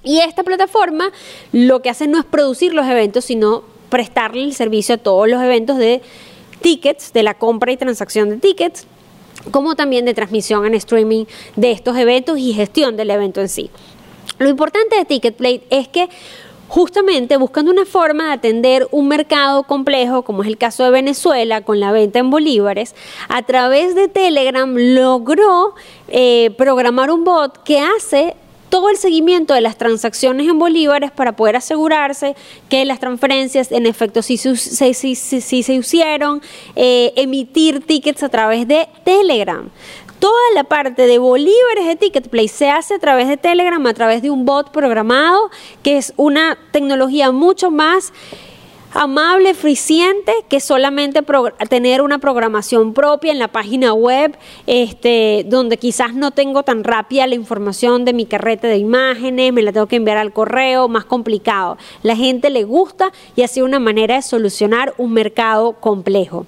Y 0.09 0.21
esta 0.21 0.41
plataforma 0.41 1.11
lo 1.51 1.83
que 1.83 1.91
hace 1.91 2.07
no 2.07 2.17
es 2.17 2.25
producir 2.25 2.73
los 2.73 2.87
eventos, 2.87 3.25
sino 3.25 3.61
prestarle 3.89 4.43
el 4.43 4.55
servicio 4.55 4.95
a 4.95 4.97
todos 4.97 5.29
los 5.29 5.39
eventos 5.39 5.77
de 5.77 6.01
tickets, 6.61 7.13
de 7.13 7.21
la 7.21 7.35
compra 7.35 7.71
y 7.71 7.77
transacción 7.77 8.27
de 8.31 8.37
tickets, 8.37 8.87
como 9.51 9.75
también 9.75 10.05
de 10.05 10.15
transmisión 10.15 10.65
en 10.65 10.73
streaming 10.73 11.25
de 11.55 11.69
estos 11.69 11.95
eventos 11.95 12.39
y 12.39 12.53
gestión 12.53 12.97
del 12.97 13.11
evento 13.11 13.39
en 13.39 13.49
sí. 13.49 13.69
Lo 14.39 14.49
importante 14.49 14.95
de 14.95 15.05
Ticketplate 15.05 15.61
es 15.69 15.87
que 15.87 16.09
justamente 16.67 17.37
buscando 17.37 17.69
una 17.69 17.85
forma 17.85 18.29
de 18.29 18.31
atender 18.31 18.87
un 18.89 19.09
mercado 19.09 19.61
complejo, 19.61 20.23
como 20.23 20.41
es 20.41 20.47
el 20.47 20.57
caso 20.57 20.83
de 20.85 20.89
Venezuela, 20.89 21.61
con 21.61 21.79
la 21.79 21.91
venta 21.91 22.17
en 22.17 22.31
bolívares, 22.31 22.95
a 23.27 23.43
través 23.43 23.93
de 23.93 24.07
Telegram 24.07 24.73
logró 24.75 25.75
eh, 26.07 26.49
programar 26.57 27.11
un 27.11 27.23
bot 27.23 27.61
que 27.61 27.79
hace 27.79 28.35
todo 28.69 28.89
el 28.89 28.97
seguimiento 28.97 29.53
de 29.53 29.61
las 29.61 29.77
transacciones 29.77 30.47
en 30.47 30.59
bolívares 30.59 31.11
para 31.11 31.35
poder 31.35 31.55
asegurarse 31.55 32.35
que 32.69 32.85
las 32.85 32.99
transferencias 32.99 33.71
en 33.71 33.85
efecto 33.85 34.21
sí, 34.21 34.37
se 34.37 35.73
hicieron, 35.73 36.41
eh, 36.75 37.13
emitir 37.15 37.85
tickets 37.85 38.23
a 38.23 38.29
través 38.29 38.67
de 38.67 38.87
Telegram. 39.03 39.69
Toda 40.19 40.33
la 40.53 40.65
parte 40.65 41.07
de 41.07 41.17
bolívares 41.17 41.87
de 41.87 41.95
Ticketplay 41.95 42.49
se 42.49 42.69
hace 42.69 42.95
a 42.95 42.99
través 42.99 43.29
de 43.29 43.37
Telegram, 43.37 43.85
a 43.85 43.93
través 43.93 44.21
de 44.21 44.29
un 44.29 44.45
bot 44.45 44.71
programado, 44.71 45.49
que 45.81 45.97
es 45.97 46.13
una 46.17 46.57
tecnología 46.71 47.31
mucho 47.31 47.71
más 47.71 48.11
amable, 48.93 49.51
eficiente, 49.51 50.33
que 50.47 50.59
solamente 50.59 51.21
tener 51.69 52.01
una 52.01 52.19
programación 52.19 52.93
propia 52.93 53.31
en 53.31 53.39
la 53.39 53.47
página 53.47 53.93
web, 53.93 54.37
este, 54.67 55.45
donde 55.47 55.77
quizás 55.77 56.13
no 56.13 56.31
tengo 56.31 56.63
tan 56.63 56.83
rápida 56.83 57.27
la 57.27 57.35
información 57.35 58.05
de 58.05 58.13
mi 58.13 58.25
carrete 58.25 58.67
de 58.67 58.77
imágenes, 58.77 59.53
me 59.53 59.61
la 59.61 59.71
tengo 59.71 59.87
que 59.87 59.97
enviar 59.97 60.17
al 60.17 60.33
correo, 60.33 60.87
más 60.87 61.05
complicado. 61.05 61.77
La 62.03 62.15
gente 62.15 62.49
le 62.49 62.63
gusta 62.63 63.11
y 63.35 63.43
así 63.43 63.61
una 63.61 63.79
manera 63.79 64.15
de 64.15 64.21
solucionar 64.21 64.93
un 64.97 65.13
mercado 65.13 65.73
complejo. 65.73 66.45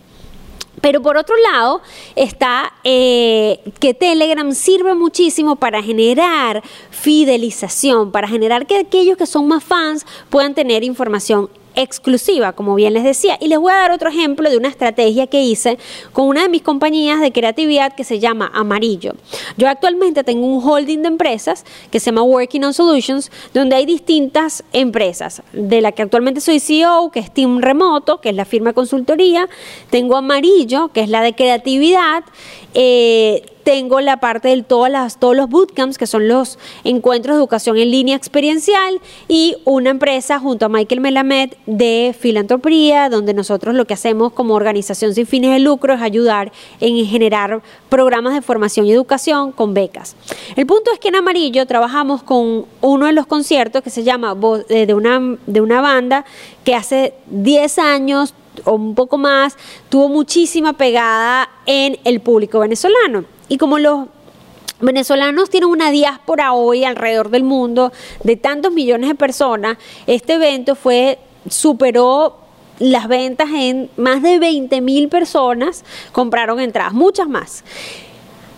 Pero 0.80 1.04
por 1.04 1.16
otro 1.16 1.36
lado 1.52 1.82
está 2.16 2.74
eh, 2.84 3.60
que 3.80 3.94
Telegram 3.94 4.52
sirve 4.52 4.96
muchísimo 4.96 5.56
para 5.56 5.84
generar 5.84 6.64
fidelización, 6.90 8.12
para 8.12 8.28
generar 8.28 8.66
que 8.66 8.80
aquellos 8.80 9.16
que 9.16 9.28
son 9.28 9.48
más 9.48 9.64
fans 9.64 10.08
puedan 10.32 10.56
tener 10.56 10.84
información 10.84 11.50
exclusiva, 11.76 12.54
como 12.54 12.76
bien 12.76 12.94
les 12.94 13.04
decía. 13.04 13.38
Y 13.40 13.48
les 13.48 13.60
voy 13.60 13.72
a 13.72 13.78
dar 13.78 13.92
otro 13.92 14.10
ejemplo 14.10 14.50
de 14.50 14.58
una 14.58 14.68
estrategia 14.68 15.28
que 15.28 15.42
hice 15.42 15.78
con 16.14 16.28
una 16.28 16.44
de 16.44 16.50
mis 16.50 16.62
compañías 16.62 17.20
de 17.20 17.32
creatividad 17.32 17.94
que 17.94 18.04
se 18.04 18.20
llama 18.20 18.52
Amarillo. 18.54 19.14
Yo 19.58 19.68
actualmente 19.70 20.24
tengo 20.24 20.46
un 20.46 20.64
holding 20.64 21.02
de 21.02 21.08
empresas 21.08 21.66
que 21.92 22.00
se 22.00 22.08
llama 22.08 22.24
Working 22.24 22.64
on 22.66 22.74
Solutions, 22.74 23.32
donde 23.54 23.76
hay 23.76 23.86
distintas 23.86 24.64
empresas, 24.74 25.42
de 25.54 25.82
la 25.82 25.92
que 25.92 26.02
actualmente 26.02 26.42
soy 26.42 26.60
CEO, 26.60 27.12
que 27.12 27.20
es 27.20 27.34
Team 27.34 27.60
Remoto, 27.62 28.22
que 28.22 28.30
es 28.30 28.36
la 28.36 28.46
firma 28.46 28.72
de 28.72 28.74
consultoría, 28.74 29.48
tengo 29.90 30.18
Amarillo, 30.18 30.90
que 30.90 31.02
es 31.02 31.10
la 31.10 31.22
de 31.22 31.34
creatividad, 31.34 32.24
eh, 32.74 33.44
tengo 33.64 34.02
la 34.02 34.18
parte 34.18 34.50
de 34.50 34.64
todas 34.64 34.92
las, 34.92 35.20
todos 35.20 35.36
los 35.36 35.50
bootcamps, 35.50 35.98
que 35.98 36.08
son 36.08 36.28
los 36.28 36.60
encuentros 36.84 37.36
de 37.36 37.40
educación 37.40 37.78
en 37.78 37.92
línea 37.92 38.16
experiencial, 38.16 39.00
y 39.28 39.56
una 39.66 39.90
empresa 39.90 40.40
junto 40.40 40.66
a 40.66 40.70
Michael 40.70 41.02
Melamed 41.02 41.54
de 41.66 42.16
filantropía, 42.18 43.10
donde 43.10 43.34
nosotros 43.34 43.76
lo 43.76 43.86
que 43.86 43.94
hacemos 43.94 44.34
como 44.34 44.54
organización 44.56 45.14
sin 45.14 45.26
fines 45.26 45.52
de 45.52 45.60
lucro 45.60 45.94
es 45.94 46.02
ayudar 46.02 46.52
en 46.80 47.06
generar 47.06 47.62
programas 47.90 48.34
de 48.34 48.42
formación 48.42 48.86
y 48.86 48.92
educación 48.92 49.52
con 49.52 49.74
becas. 49.74 50.16
El 50.56 50.66
punto 50.66 50.92
es 50.94 51.00
que 51.00 51.10
en 51.10 51.16
Amarillo 51.16 51.66
trabajamos 51.66 52.24
con 52.24 52.66
uno 52.82 53.06
de 53.06 53.14
los 53.14 53.28
conciertos 53.28 53.82
que 53.82 53.90
se 53.90 54.04
llama 54.04 54.36
eh, 54.70 54.86
de 54.86 54.94
una, 54.94 55.38
de 55.46 55.62
una 55.62 55.82
banda 55.82 56.26
que 56.64 56.76
hace 56.76 57.14
10 57.28 57.80
años 57.80 58.34
o 58.66 58.74
un 58.74 58.96
poco 58.96 59.18
más, 59.18 59.58
tuvo 59.90 60.10
muchísima 60.10 60.74
pegada 60.74 61.50
en 61.66 61.98
el 62.04 62.20
público 62.20 62.60
venezolano. 62.60 63.26
Y 63.52 63.58
como 63.58 63.80
los 63.80 64.08
venezolanos 64.80 65.50
tienen 65.50 65.70
una 65.70 65.92
diáspora 65.92 66.54
hoy 66.54 66.86
alrededor 66.86 67.30
del 67.32 67.44
mundo 67.44 67.92
de 68.24 68.38
tantos 68.38 68.72
millones 68.72 69.10
de 69.10 69.16
personas, 69.16 69.78
este 70.08 70.36
evento 70.36 70.74
fue 70.74 71.20
superó 71.50 72.38
las 72.80 73.10
ventas 73.10 73.50
en 73.54 73.90
más 73.98 74.22
de 74.22 74.40
20 74.40 74.80
mil 74.80 75.10
personas 75.10 75.84
compraron 76.14 76.62
entradas, 76.62 76.94
muchas 76.94 77.28
más. 77.28 77.66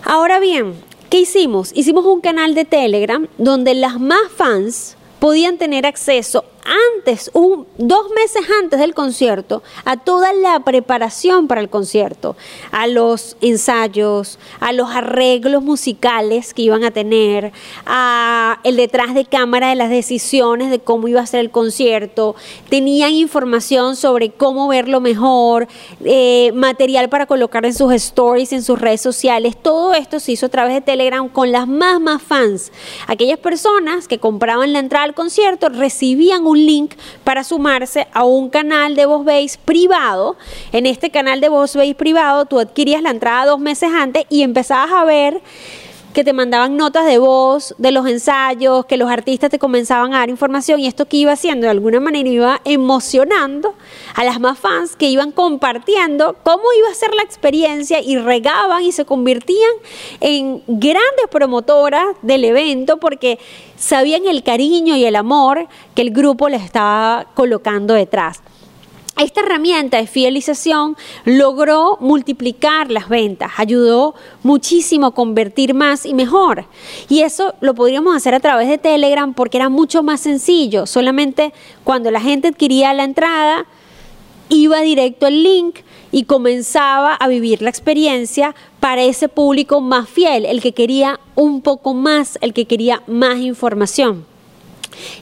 Ahora 0.04 0.40
bien, 0.40 0.76
¿qué 1.10 1.22
hicimos? 1.22 1.72
Hicimos 1.74 2.06
un 2.06 2.22
canal 2.22 2.54
de 2.54 2.64
Telegram 2.64 3.28
donde 3.40 3.74
las 3.74 4.00
más 4.00 4.32
fans 4.38 4.96
podían 5.18 5.58
tener 5.58 5.88
acceso 5.88 6.46
antes, 6.66 7.30
un, 7.34 7.68
dos 7.78 8.10
meses 8.16 8.44
antes 8.62 8.80
del 8.80 8.94
concierto, 8.94 9.64
a 9.86 9.98
toda 9.98 10.34
la 10.34 10.60
preparación 10.62 11.48
para 11.48 11.62
el 11.62 11.70
concierto, 11.70 12.36
a 12.72 12.88
los 12.88 13.38
ensayos, 13.42 14.40
a 14.60 14.74
los 14.74 14.90
arreglos 14.90 15.64
musicales 15.64 16.54
que 16.54 16.64
iban 16.64 16.84
a 16.84 16.92
tener, 16.92 17.52
a 17.86 18.60
el 18.64 18.78
detrás 18.78 19.14
de 19.14 19.26
cámara 19.26 19.70
de 19.70 19.76
las 19.76 19.90
decisiones 19.90 20.70
de 20.70 20.80
cómo 20.80 21.08
iba 21.08 21.22
a 21.22 21.26
ser 21.26 21.42
el 21.42 21.52
concierto, 21.52 22.36
tenían 22.70 23.12
información 23.12 23.96
sobre 23.96 24.32
cómo 24.32 24.68
verlo 24.68 25.02
mejor, 25.02 25.68
eh, 26.04 26.52
material 26.54 27.10
para 27.10 27.26
colocar 27.26 27.66
en 27.66 27.74
sus 27.74 27.92
stories, 27.94 28.54
en 28.54 28.64
sus 28.64 28.80
redes 28.80 29.02
sociales, 29.02 29.58
todo 29.62 29.94
esto 29.94 30.20
se 30.20 30.34
hizo 30.34 30.46
a 30.46 30.50
través 30.50 30.74
de 30.74 30.82
Telegram 30.82 31.28
con 31.30 31.52
las 31.52 31.68
más, 31.68 32.00
más 32.00 32.22
fans. 32.22 32.72
Aquellas 33.08 33.40
personas 33.40 34.08
que 34.08 34.20
compraban 34.20 34.74
la 34.74 34.80
entrada 34.80 35.06
al 35.06 35.14
concierto 35.14 35.70
recibían 35.70 36.46
un 36.46 36.53
un 36.54 36.66
link 36.66 36.94
para 37.24 37.44
sumarse 37.44 38.08
a 38.14 38.24
un 38.24 38.50
canal 38.50 38.96
de 38.96 39.06
VozBase 39.06 39.60
privado. 39.66 40.38
En 40.72 40.86
este 40.86 41.10
canal 41.10 41.42
de 41.42 41.50
VozBase 41.50 41.96
privado 41.96 42.46
tú 42.46 42.60
adquirías 42.60 43.02
la 43.02 43.10
entrada 43.10 43.46
dos 43.46 43.60
meses 43.60 43.90
antes 43.94 44.26
y 44.30 44.44
empezabas 44.44 44.92
a 44.92 45.04
ver 45.04 45.42
que 46.14 46.24
te 46.24 46.32
mandaban 46.32 46.78
notas 46.78 47.06
de 47.06 47.18
voz 47.18 47.74
de 47.80 47.92
los 47.92 48.08
ensayos, 48.08 48.86
que 48.86 48.98
los 48.98 49.10
artistas 49.10 49.50
te 49.50 49.58
comenzaban 49.58 50.14
a 50.14 50.20
dar 50.20 50.30
información 50.30 50.80
y 50.80 50.88
esto 50.88 51.06
que 51.06 51.18
iba 51.18 51.32
haciendo 51.32 51.66
de 51.66 51.72
alguna 51.72 52.00
manera 52.00 52.30
iba 52.30 52.62
emocionando 52.66 53.74
a 54.14 54.24
las 54.24 54.40
más 54.40 54.60
fans 54.60 54.96
que 54.96 55.08
iban 55.08 55.32
compartiendo 55.32 56.36
cómo 56.44 56.64
iba 56.78 56.90
a 56.90 56.94
ser 56.94 57.14
la 57.16 57.24
experiencia 57.24 58.00
y 58.00 58.18
regaban 58.18 58.84
y 58.84 58.92
se 58.92 59.06
convertían 59.06 59.72
en 60.22 60.62
grandes 60.68 61.28
promotoras 61.32 62.06
del 62.22 62.46
evento 62.46 62.98
porque 62.98 63.40
sabían 63.76 64.28
el 64.28 64.44
cariño 64.44 64.96
y 64.96 65.06
el 65.06 65.16
amor 65.16 65.68
que 65.96 66.04
el 66.04 66.12
grupo 66.12 66.48
les 66.48 66.62
estaba 66.62 67.26
colocando 67.34 67.96
detrás. 67.96 68.42
Esta 69.16 69.42
herramienta 69.42 69.98
de 69.98 70.08
fidelización 70.08 70.98
logró 71.24 71.98
multiplicar 72.02 72.90
las 72.90 73.10
ventas, 73.10 73.52
ayudó 73.58 74.16
muchísimo 74.42 75.08
a 75.08 75.14
convertir 75.14 75.76
más 75.76 76.08
y 76.08 76.16
mejor. 76.16 76.66
Y 77.10 77.22
eso 77.22 77.54
lo 77.62 77.76
podríamos 77.76 78.16
hacer 78.16 78.34
a 78.34 78.40
través 78.40 78.68
de 78.68 78.80
Telegram 78.80 79.36
porque 79.36 79.58
era 79.58 79.70
mucho 79.70 80.02
más 80.02 80.20
sencillo. 80.20 80.88
Solamente 80.88 81.54
cuando 81.84 82.10
la 82.10 82.22
gente 82.22 82.48
adquiría 82.48 82.92
la 82.94 83.04
entrada, 83.04 83.68
iba 84.50 84.82
directo 84.82 85.28
al 85.28 85.44
link 85.44 85.82
y 86.12 86.24
comenzaba 86.24 87.14
a 87.14 87.28
vivir 87.28 87.62
la 87.62 87.70
experiencia 87.70 88.56
para 88.80 89.04
ese 89.04 89.30
público 89.30 89.80
más 89.80 90.10
fiel, 90.10 90.46
el 90.46 90.60
que 90.60 90.74
quería 90.74 91.20
un 91.36 91.62
poco 91.62 91.94
más, 91.94 92.40
el 92.42 92.54
que 92.54 92.66
quería 92.66 93.04
más 93.06 93.38
información. 93.38 94.26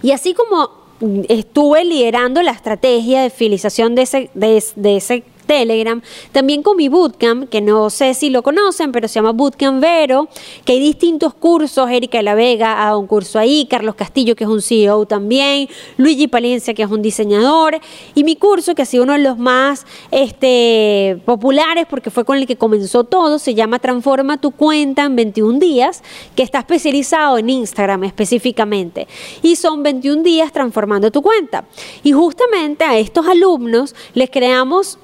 Y 0.02 0.12
así 0.12 0.34
como 0.34 0.81
estuve 1.30 1.84
liderando 1.84 2.42
la 2.42 2.52
estrategia 2.52 3.22
de 3.22 3.30
fidelización 3.30 3.96
de 3.96 4.02
ese, 4.04 4.30
de, 4.34 4.64
de 4.76 4.98
ese 4.98 5.24
Telegram, 5.42 6.02
también 6.32 6.64
con 6.64 6.78
mi 6.78 6.90
bootcamp, 6.90 7.50
que 7.50 7.62
no 7.62 7.90
sé 7.90 8.14
si 8.14 8.30
lo 8.30 8.44
conocen, 8.44 8.92
pero 8.92 9.08
se 9.08 9.16
llama 9.16 9.32
Bootcamp 9.32 9.82
Vero, 9.82 10.28
que 10.66 10.74
hay 10.74 10.80
distintos 10.80 11.34
cursos, 11.34 11.90
Erika 11.90 12.20
de 12.20 12.24
la 12.24 12.36
Vega 12.36 12.82
ha 12.82 12.86
dado 12.86 13.00
un 13.00 13.08
curso 13.08 13.40
ahí, 13.40 13.66
Carlos 13.70 13.96
Castillo, 13.96 14.36
que 14.36 14.44
es 14.44 14.50
un 14.50 14.62
CEO 14.62 15.06
también, 15.06 15.68
Luigi 15.98 16.28
Palencia, 16.28 16.74
que 16.74 16.84
es 16.84 16.90
un 16.90 17.02
diseñador, 17.02 17.80
y 18.16 18.24
mi 18.24 18.36
curso, 18.36 18.76
que 18.76 18.82
ha 18.82 18.86
sido 18.86 19.04
uno 19.04 19.14
de 19.14 19.20
los 19.20 19.38
más 19.38 19.86
este, 20.12 21.22
populares, 21.26 21.86
porque 21.90 22.10
fue 22.10 22.26
con 22.26 22.38
el 22.38 22.48
que 22.48 22.56
comenzó 22.56 23.04
todo, 23.04 23.40
se 23.40 23.54
llama 23.54 23.80
Transforma 23.80 24.40
tu 24.40 24.52
cuenta 24.52 25.04
en 25.04 25.16
21 25.16 25.60
días, 25.60 26.04
que 26.36 26.44
está 26.44 26.60
especializado 26.60 27.38
en 27.38 27.50
Instagram 27.50 28.04
específicamente, 28.04 29.08
y 29.42 29.56
son 29.56 29.84
21 29.84 30.24
días 30.24 30.52
transformando 30.52 31.12
tu 31.12 31.22
cuenta. 31.22 31.66
Y 32.04 32.12
justamente 32.12 32.84
a 32.84 32.98
estos 32.98 33.28
alumnos 33.28 33.96
les 34.14 34.30
creamos 34.30 34.98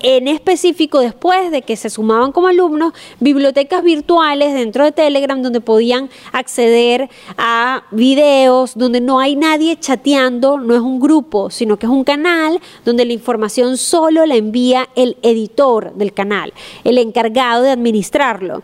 en 0.00 0.28
específico 0.28 1.00
después 1.00 1.50
de 1.50 1.62
que 1.62 1.76
se 1.76 1.90
sumaban 1.90 2.32
como 2.32 2.48
alumnos 2.48 2.92
bibliotecas 3.20 3.82
virtuales 3.82 4.54
dentro 4.54 4.84
de 4.84 4.92
Telegram 4.92 5.40
donde 5.42 5.60
podían 5.60 6.10
acceder 6.32 7.08
a 7.36 7.84
videos, 7.90 8.76
donde 8.76 9.00
no 9.00 9.20
hay 9.20 9.36
nadie 9.36 9.78
chateando, 9.78 10.58
no 10.58 10.74
es 10.74 10.80
un 10.80 11.00
grupo, 11.00 11.50
sino 11.50 11.76
que 11.76 11.86
es 11.86 11.92
un 11.92 12.04
canal 12.04 12.60
donde 12.84 13.04
la 13.04 13.12
información 13.12 13.76
solo 13.76 14.26
la 14.26 14.36
envía 14.36 14.88
el 14.94 15.16
editor 15.22 15.94
del 15.94 16.12
canal, 16.12 16.52
el 16.84 16.98
encargado 16.98 17.62
de 17.62 17.70
administrarlo. 17.70 18.62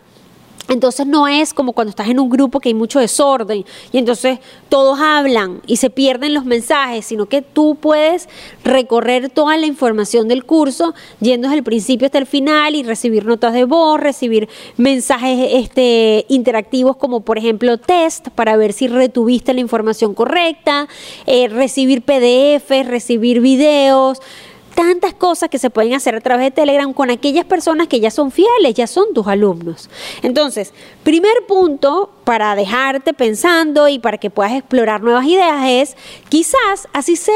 Entonces 0.69 1.05
no 1.05 1.27
es 1.27 1.53
como 1.53 1.73
cuando 1.73 1.89
estás 1.89 2.07
en 2.07 2.19
un 2.19 2.29
grupo 2.29 2.59
que 2.59 2.69
hay 2.69 2.73
mucho 2.73 2.99
desorden 2.99 3.65
y 3.91 3.97
entonces 3.97 4.39
todos 4.69 4.99
hablan 4.99 5.61
y 5.67 5.77
se 5.77 5.89
pierden 5.89 6.33
los 6.33 6.45
mensajes, 6.45 7.05
sino 7.05 7.25
que 7.25 7.41
tú 7.41 7.75
puedes 7.75 8.29
recorrer 8.63 9.29
toda 9.29 9.57
la 9.57 9.65
información 9.65 10.27
del 10.27 10.45
curso 10.45 10.93
yendo 11.19 11.47
desde 11.47 11.57
el 11.57 11.63
principio 11.63 12.05
hasta 12.05 12.17
el 12.17 12.25
final 12.25 12.75
y 12.75 12.83
recibir 12.83 13.25
notas 13.25 13.53
de 13.53 13.65
voz, 13.65 13.99
recibir 13.99 14.47
mensajes 14.77 15.49
este, 15.51 16.25
interactivos 16.29 16.95
como 16.95 17.19
por 17.19 17.37
ejemplo 17.37 17.77
test 17.77 18.29
para 18.29 18.55
ver 18.55 18.71
si 18.71 18.87
retuviste 18.87 19.53
la 19.53 19.59
información 19.59 20.13
correcta, 20.13 20.87
eh, 21.25 21.49
recibir 21.49 22.03
PDF, 22.03 22.69
recibir 22.85 23.41
videos 23.41 24.19
tantas 24.73 25.13
cosas 25.13 25.49
que 25.49 25.59
se 25.59 25.69
pueden 25.69 25.93
hacer 25.93 26.15
a 26.15 26.21
través 26.21 26.45
de 26.45 26.51
Telegram 26.51 26.91
con 26.93 27.09
aquellas 27.09 27.45
personas 27.45 27.87
que 27.87 27.99
ya 27.99 28.11
son 28.11 28.31
fieles, 28.31 28.73
ya 28.73 28.87
son 28.87 29.13
tus 29.13 29.27
alumnos. 29.27 29.89
Entonces, 30.21 30.73
primer 31.03 31.45
punto 31.47 32.09
para 32.23 32.55
dejarte 32.55 33.13
pensando 33.13 33.87
y 33.87 33.99
para 33.99 34.17
que 34.17 34.29
puedas 34.29 34.53
explorar 34.53 35.01
nuevas 35.01 35.25
ideas 35.25 35.63
es 35.65 35.97
quizás 36.29 36.87
así 36.93 37.15
sea 37.15 37.33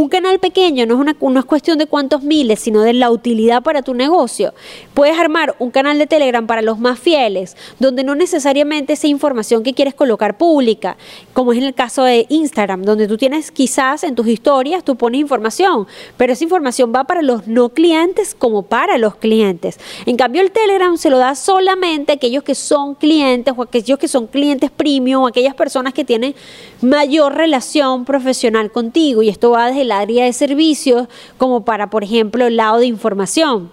un 0.00 0.08
canal 0.08 0.38
pequeño 0.38 0.84
no 0.84 0.94
es, 0.94 1.00
una, 1.00 1.16
no 1.18 1.40
es 1.40 1.46
cuestión 1.46 1.78
de 1.78 1.86
cuántos 1.86 2.22
miles, 2.22 2.60
sino 2.60 2.82
de 2.82 2.92
la 2.92 3.10
utilidad 3.10 3.62
para 3.62 3.82
tu 3.82 3.94
negocio. 3.94 4.52
Puedes 4.92 5.18
armar 5.18 5.56
un 5.58 5.70
canal 5.70 5.98
de 5.98 6.06
Telegram 6.06 6.46
para 6.46 6.60
los 6.60 6.78
más 6.78 6.98
fieles, 6.98 7.56
donde 7.78 8.04
no 8.04 8.14
necesariamente 8.14 8.92
esa 8.92 9.06
información 9.06 9.62
que 9.62 9.72
quieres 9.72 9.94
colocar 9.94 10.36
pública, 10.36 10.96
como 11.32 11.52
es 11.52 11.58
en 11.58 11.64
el 11.64 11.74
caso 11.74 12.04
de 12.04 12.26
Instagram, 12.28 12.82
donde 12.82 13.08
tú 13.08 13.16
tienes 13.16 13.50
quizás 13.50 14.04
en 14.04 14.14
tus 14.14 14.26
historias, 14.28 14.84
tú 14.84 14.96
pones 14.96 15.20
información, 15.20 15.86
pero 16.16 16.32
esa 16.32 16.44
información 16.44 16.92
va 16.94 17.04
para 17.04 17.22
los 17.22 17.46
no 17.46 17.70
clientes 17.70 18.34
como 18.34 18.62
para 18.62 18.98
los 18.98 19.16
clientes. 19.16 19.78
En 20.04 20.16
cambio, 20.16 20.42
el 20.42 20.50
Telegram 20.50 20.96
se 20.98 21.08
lo 21.08 21.18
da 21.18 21.34
solamente 21.34 22.12
a 22.12 22.14
aquellos 22.16 22.42
que 22.42 22.54
son 22.54 22.94
clientes 22.94 23.54
o 23.56 23.62
aquellos 23.62 23.98
que 23.98 24.08
son 24.08 24.26
clientes 24.26 24.70
premium, 24.70 25.24
aquellas 25.24 25.54
personas 25.54 25.94
que 25.94 26.04
tienen 26.04 26.34
mayor 26.82 27.34
relación 27.34 28.04
profesional 28.04 28.70
contigo. 28.70 29.22
Y 29.22 29.30
esto 29.30 29.50
va 29.50 29.68
desde 29.68 29.85
el 29.86 29.92
área 29.92 30.24
de 30.24 30.32
servicios 30.32 31.08
como 31.38 31.64
para, 31.64 31.88
por 31.88 32.04
ejemplo, 32.04 32.46
el 32.46 32.56
lado 32.56 32.78
de 32.78 32.86
información. 32.86 33.70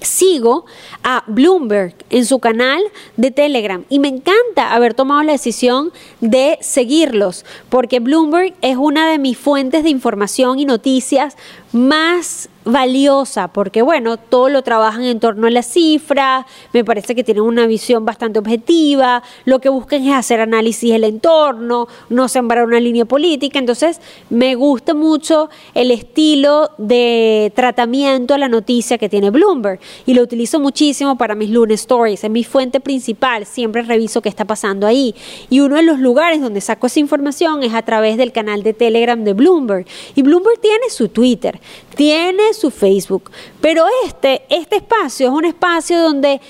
sigo 0.00 0.66
a 1.04 1.22
Bloomberg 1.28 1.94
en 2.10 2.26
su 2.26 2.40
canal 2.40 2.82
de 3.16 3.30
Telegram 3.30 3.84
y 3.88 4.00
me 4.00 4.08
encanta 4.08 4.74
haber 4.74 4.94
tomado 4.94 5.22
la 5.22 5.32
decisión 5.32 5.92
de 6.20 6.58
seguirlos 6.60 7.44
porque 7.68 8.00
Bloomberg 8.00 8.52
es 8.62 8.76
una 8.76 9.08
de 9.08 9.18
mis 9.18 9.38
fuentes 9.38 9.84
de 9.84 9.90
información 9.90 10.58
y 10.58 10.64
noticias 10.64 11.36
más 11.72 12.48
valiosa 12.64 13.48
porque 13.48 13.82
bueno, 13.82 14.16
todo 14.16 14.48
lo 14.48 14.62
trabajan 14.62 15.04
en 15.04 15.20
torno 15.20 15.46
a 15.46 15.50
la 15.50 15.62
cifra, 15.62 16.46
me 16.72 16.84
parece 16.84 17.14
que 17.14 17.24
tienen 17.24 17.42
una 17.42 17.66
visión 17.66 18.04
bastante 18.04 18.38
objetiva, 18.38 19.22
lo 19.44 19.60
que 19.60 19.68
buscan 19.68 20.06
es 20.06 20.14
hacer 20.14 20.40
análisis 20.40 20.92
del 20.92 21.04
entorno, 21.04 21.88
no 22.08 22.28
sembrar 22.28 22.64
una 22.64 22.80
línea 22.80 23.04
política, 23.04 23.58
entonces 23.58 24.00
me 24.30 24.54
gusta 24.54 24.94
mucho 24.94 25.50
el 25.74 25.90
estilo 25.90 26.70
de 26.78 27.52
tratamiento 27.54 28.34
a 28.34 28.38
la 28.38 28.48
noticia 28.48 28.98
que 28.98 29.08
tiene 29.08 29.30
Bloomberg 29.30 29.80
y 30.06 30.14
lo 30.14 30.22
utilizo 30.22 30.60
muchísimo 30.60 31.16
para 31.16 31.34
mis 31.34 31.50
lunes 31.50 31.80
stories, 31.80 32.24
es 32.24 32.30
mi 32.30 32.44
fuente 32.44 32.80
principal, 32.80 33.46
siempre 33.46 33.82
reviso 33.82 34.22
qué 34.22 34.28
está 34.28 34.44
pasando 34.44 34.86
ahí 34.86 35.14
y 35.50 35.60
uno 35.60 35.76
de 35.76 35.82
los 35.82 35.98
lugares 35.98 36.40
donde 36.40 36.60
saco 36.60 36.86
esa 36.86 37.00
información 37.00 37.62
es 37.62 37.74
a 37.74 37.82
través 37.82 38.16
del 38.16 38.32
canal 38.32 38.62
de 38.62 38.72
Telegram 38.72 39.22
de 39.22 39.32
Bloomberg 39.32 39.86
y 40.14 40.22
Bloomberg 40.22 40.60
tiene 40.60 40.90
su 40.90 41.08
Twitter, 41.08 41.60
tiene 41.96 42.51
su 42.54 42.70
Facebook, 42.70 43.30
pero 43.60 43.84
este, 44.06 44.42
este 44.48 44.76
espacio 44.76 45.28
es 45.28 45.32
un 45.32 45.44
espacio 45.44 46.00
donde 46.00 46.40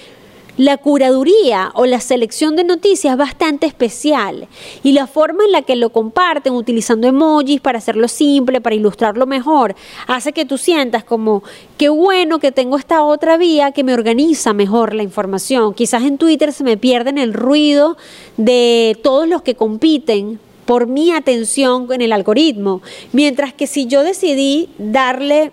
la 0.59 0.77
curaduría 0.77 1.71
o 1.75 1.87
la 1.87 2.01
selección 2.01 2.57
de 2.57 2.65
noticias 2.65 3.13
es 3.13 3.19
bastante 3.19 3.67
especial 3.67 4.49
y 4.83 4.93
la 4.93 5.07
forma 5.07 5.45
en 5.45 5.53
la 5.53 5.63
que 5.63 5.77
lo 5.77 5.91
comparten 5.91 6.53
utilizando 6.53 7.09
emojis 7.09 7.61
para 7.61 7.79
hacerlo 7.79 8.07
simple, 8.07 8.61
para 8.61 8.77
ilustrarlo 8.77 9.27
mejor, 9.27 9.75
hace 10.07 10.33
que 10.33 10.45
tú 10.45 10.59
sientas 10.59 11.05
como 11.05 11.43
qué 11.79 11.89
bueno 11.89 12.39
que 12.39 12.53
tengo 12.53 12.77
esta 12.77 13.03
otra 13.03 13.39
vía 13.39 13.73
que 13.73 13.83
me 13.83 13.95
organiza 13.95 14.53
mejor 14.53 14.95
la 14.95 15.03
información. 15.03 15.73
Quizás 15.73 16.03
en 16.03 16.19
Twitter 16.19 16.53
se 16.53 16.65
me 16.65 16.77
pierden 16.77 17.17
el 17.17 17.33
ruido 17.33 17.97
de 18.37 18.99
todos 19.03 19.27
los 19.27 19.41
que 19.41 19.55
compiten 19.55 20.39
por 20.67 20.87
mi 20.87 21.13
atención 21.13 21.89
en 21.91 22.03
el 22.03 22.13
algoritmo. 22.13 22.83
Mientras 23.13 23.55
que 23.55 23.67
si 23.67 23.87
yo 23.87 24.03
decidí 24.03 24.69
darle 24.79 25.53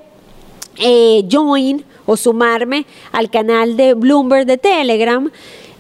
eh, 0.80 1.24
join 1.30 1.86
o 2.06 2.18
sumarme 2.18 2.86
al 3.12 3.30
canal 3.30 3.78
de 3.78 3.94
Bloomberg 3.94 4.46
de 4.46 4.58
Telegram, 4.58 5.30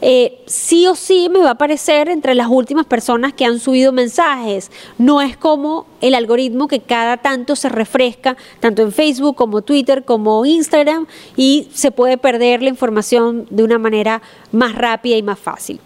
eh, 0.01 0.41
sí 0.45 0.87
o 0.87 0.95
sí 0.95 1.27
me 1.29 1.39
va 1.39 1.49
a 1.49 1.51
aparecer 1.51 2.07
entre 2.07 2.33
las 2.33 2.47
últimas 2.47 2.85
personas 2.85 3.33
que 3.33 3.43
han 3.45 3.59
subido 3.59 3.91
mensajes. 3.91 4.71
No 4.97 5.21
es 5.21 5.35
como 5.35 5.87
el 5.99 6.15
algoritmo 6.15 6.67
que 6.67 6.79
cada 6.79 7.17
tanto 7.17 7.55
se 7.55 7.67
refresca, 7.67 8.37
tanto 8.59 8.81
en 8.81 8.93
Facebook 8.93 9.35
como 9.35 9.61
Twitter 9.61 10.05
como 10.05 10.45
Instagram, 10.45 11.07
y 11.35 11.67
se 11.73 11.91
puede 11.91 12.17
perder 12.17 12.63
la 12.63 12.69
información 12.69 13.45
de 13.49 13.63
una 13.63 13.77
manera 13.77 14.21
más 14.51 14.75
rápida 14.75 15.17
y 15.17 15.23
más 15.23 15.39
fácil. 15.39 15.81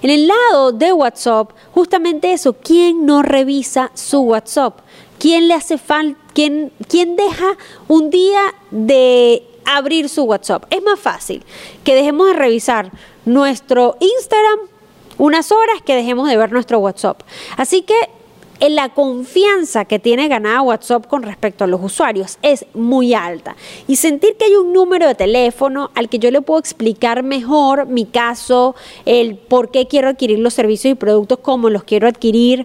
En 0.00 0.10
el 0.10 0.28
lado 0.28 0.72
de 0.72 0.92
WhatsApp, 0.92 1.50
justamente 1.72 2.32
eso, 2.32 2.54
¿quién 2.54 3.04
no 3.04 3.22
revisa 3.22 3.90
su 3.94 4.20
WhatsApp? 4.20 4.78
¿Quién 5.26 5.48
le 5.48 5.54
hace 5.54 5.76
falta? 5.76 6.20
¿Quién, 6.34 6.70
¿Quién 6.88 7.16
deja 7.16 7.58
un 7.88 8.10
día 8.10 8.54
de 8.70 9.42
abrir 9.64 10.08
su 10.08 10.22
WhatsApp? 10.22 10.66
Es 10.70 10.80
más 10.84 11.00
fácil 11.00 11.42
que 11.82 11.96
dejemos 11.96 12.28
de 12.28 12.34
revisar 12.34 12.92
nuestro 13.24 13.96
Instagram 13.98 14.68
unas 15.18 15.50
horas 15.50 15.82
que 15.84 15.96
dejemos 15.96 16.28
de 16.28 16.36
ver 16.36 16.52
nuestro 16.52 16.78
WhatsApp. 16.78 17.22
Así 17.56 17.82
que 17.82 17.96
en 18.60 18.76
la 18.76 18.90
confianza 18.90 19.84
que 19.84 19.98
tiene 19.98 20.28
ganada 20.28 20.62
WhatsApp 20.62 21.08
con 21.08 21.24
respecto 21.24 21.64
a 21.64 21.66
los 21.66 21.82
usuarios 21.82 22.38
es 22.42 22.64
muy 22.72 23.12
alta. 23.12 23.56
Y 23.88 23.96
sentir 23.96 24.36
que 24.36 24.44
hay 24.44 24.54
un 24.54 24.72
número 24.72 25.08
de 25.08 25.16
teléfono 25.16 25.90
al 25.96 26.08
que 26.08 26.20
yo 26.20 26.30
le 26.30 26.40
puedo 26.40 26.60
explicar 26.60 27.24
mejor 27.24 27.86
mi 27.86 28.04
caso, 28.04 28.76
el 29.04 29.36
por 29.36 29.72
qué 29.72 29.88
quiero 29.88 30.08
adquirir 30.08 30.38
los 30.38 30.54
servicios 30.54 30.92
y 30.92 30.94
productos, 30.94 31.40
cómo 31.40 31.68
los 31.68 31.82
quiero 31.82 32.06
adquirir 32.06 32.64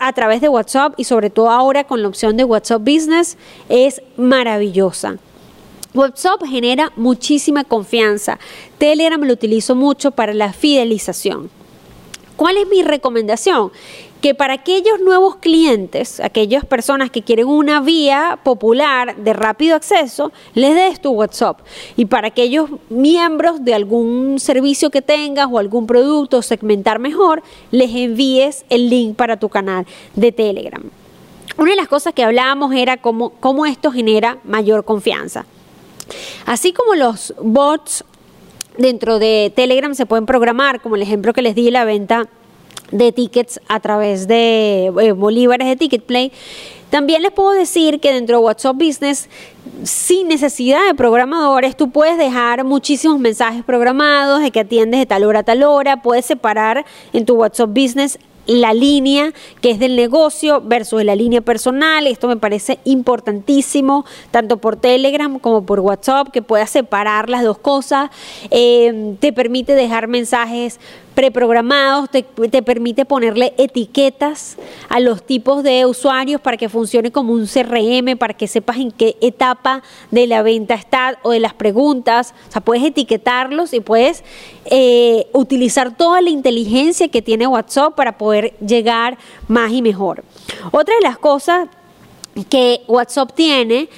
a 0.00 0.12
través 0.12 0.40
de 0.40 0.48
WhatsApp 0.48 0.94
y 0.96 1.04
sobre 1.04 1.30
todo 1.30 1.50
ahora 1.50 1.84
con 1.84 2.02
la 2.02 2.08
opción 2.08 2.36
de 2.36 2.44
WhatsApp 2.44 2.82
Business 2.82 3.36
es 3.68 4.02
maravillosa. 4.16 5.18
WhatsApp 5.94 6.42
genera 6.44 6.92
muchísima 6.96 7.62
confianza. 7.64 8.38
Telegram 8.78 9.22
lo 9.22 9.32
utilizo 9.32 9.74
mucho 9.74 10.10
para 10.10 10.34
la 10.34 10.52
fidelización. 10.52 11.50
¿Cuál 12.36 12.56
es 12.56 12.68
mi 12.68 12.82
recomendación? 12.82 13.70
que 14.24 14.34
para 14.34 14.54
aquellos 14.54 15.00
nuevos 15.00 15.36
clientes, 15.36 16.18
aquellas 16.18 16.64
personas 16.64 17.10
que 17.10 17.20
quieren 17.20 17.46
una 17.46 17.82
vía 17.82 18.38
popular 18.42 19.16
de 19.16 19.34
rápido 19.34 19.76
acceso, 19.76 20.32
les 20.54 20.74
des 20.74 21.02
tu 21.02 21.10
WhatsApp. 21.10 21.60
Y 21.94 22.06
para 22.06 22.28
aquellos 22.28 22.70
miembros 22.88 23.62
de 23.66 23.74
algún 23.74 24.40
servicio 24.40 24.88
que 24.88 25.02
tengas 25.02 25.48
o 25.52 25.58
algún 25.58 25.86
producto, 25.86 26.40
segmentar 26.40 27.00
mejor, 27.00 27.42
les 27.70 27.94
envíes 27.94 28.64
el 28.70 28.88
link 28.88 29.14
para 29.14 29.36
tu 29.36 29.50
canal 29.50 29.86
de 30.14 30.32
Telegram. 30.32 30.82
Una 31.58 31.72
de 31.72 31.76
las 31.76 31.88
cosas 31.88 32.14
que 32.14 32.24
hablábamos 32.24 32.74
era 32.74 32.96
cómo, 32.96 33.28
cómo 33.40 33.66
esto 33.66 33.92
genera 33.92 34.38
mayor 34.42 34.86
confianza. 34.86 35.44
Así 36.46 36.72
como 36.72 36.94
los 36.94 37.34
bots 37.42 38.04
dentro 38.76 39.18
de 39.18 39.52
Telegram 39.54 39.94
se 39.94 40.06
pueden 40.06 40.26
programar, 40.26 40.80
como 40.80 40.96
el 40.96 41.02
ejemplo 41.02 41.32
que 41.32 41.42
les 41.42 41.54
di, 41.54 41.70
la 41.70 41.84
venta 41.84 42.28
de 42.90 43.12
tickets 43.12 43.60
a 43.68 43.80
través 43.80 44.28
de 44.28 44.86
eh, 44.86 45.12
bolívares 45.12 45.66
de 45.68 45.76
Ticket 45.76 46.04
Play. 46.04 46.32
También 46.90 47.22
les 47.22 47.32
puedo 47.32 47.50
decir 47.50 47.98
que 47.98 48.12
dentro 48.12 48.38
de 48.38 48.44
WhatsApp 48.44 48.76
Business, 48.76 49.28
sin 49.82 50.28
necesidad 50.28 50.86
de 50.86 50.94
programadores, 50.94 51.76
tú 51.76 51.90
puedes 51.90 52.16
dejar 52.18 52.62
muchísimos 52.62 53.18
mensajes 53.18 53.64
programados 53.64 54.42
de 54.42 54.52
que 54.52 54.60
atiendes 54.60 55.00
de 55.00 55.06
tal 55.06 55.24
hora 55.24 55.40
a 55.40 55.42
tal 55.42 55.64
hora, 55.64 56.02
puedes 56.02 56.24
separar 56.24 56.84
en 57.12 57.24
tu 57.24 57.34
WhatsApp 57.34 57.70
Business 57.70 58.18
la 58.46 58.74
línea 58.74 59.32
que 59.60 59.70
es 59.70 59.78
del 59.78 59.96
negocio 59.96 60.60
versus 60.60 61.04
la 61.04 61.16
línea 61.16 61.40
personal. 61.40 62.06
Esto 62.06 62.28
me 62.28 62.36
parece 62.36 62.78
importantísimo, 62.84 64.04
tanto 64.30 64.58
por 64.58 64.76
Telegram 64.76 65.38
como 65.38 65.64
por 65.64 65.80
WhatsApp, 65.80 66.28
que 66.32 66.42
puedas 66.42 66.70
separar 66.70 67.28
las 67.28 67.42
dos 67.42 67.58
cosas. 67.58 68.10
Eh, 68.50 69.16
te 69.20 69.32
permite 69.32 69.74
dejar 69.74 70.08
mensajes 70.08 70.80
preprogramados, 71.14 72.10
te, 72.10 72.22
te, 72.22 72.62
permite 72.62 73.04
ponerle 73.04 73.54
etiquetas 73.56 74.56
a 74.88 75.00
los 75.00 75.24
tipos 75.24 75.62
de 75.62 75.86
usuarios 75.86 76.40
para 76.40 76.56
que 76.56 76.68
funcione 76.68 77.12
como 77.12 77.32
un 77.32 77.46
CRM, 77.46 78.18
para 78.18 78.34
que 78.34 78.48
sepas 78.48 78.78
en 78.78 78.90
qué 78.90 79.16
etapa 79.20 79.82
de 80.10 80.26
la 80.26 80.42
venta 80.42 80.74
está 80.74 81.18
o 81.22 81.30
de 81.30 81.40
las 81.40 81.54
preguntas. 81.54 82.34
O 82.48 82.52
sea, 82.52 82.60
puedes 82.60 82.84
etiquetarlos 82.84 83.72
y 83.72 83.80
puedes 83.80 84.24
eh, 84.66 85.28
utilizar 85.32 85.96
toda 85.96 86.20
la 86.20 86.30
inteligencia 86.30 87.08
que 87.08 87.22
tiene 87.22 87.46
WhatsApp 87.46 87.94
para 87.94 88.18
poder 88.18 88.54
llegar 88.58 89.16
más 89.46 89.72
y 89.72 89.82
mejor. 89.82 90.24
Otra 90.72 90.94
de 90.96 91.02
las 91.02 91.18
cosas 91.18 91.68
que 92.50 92.82
WhatsApp 92.88 93.32
tiene 93.34 93.88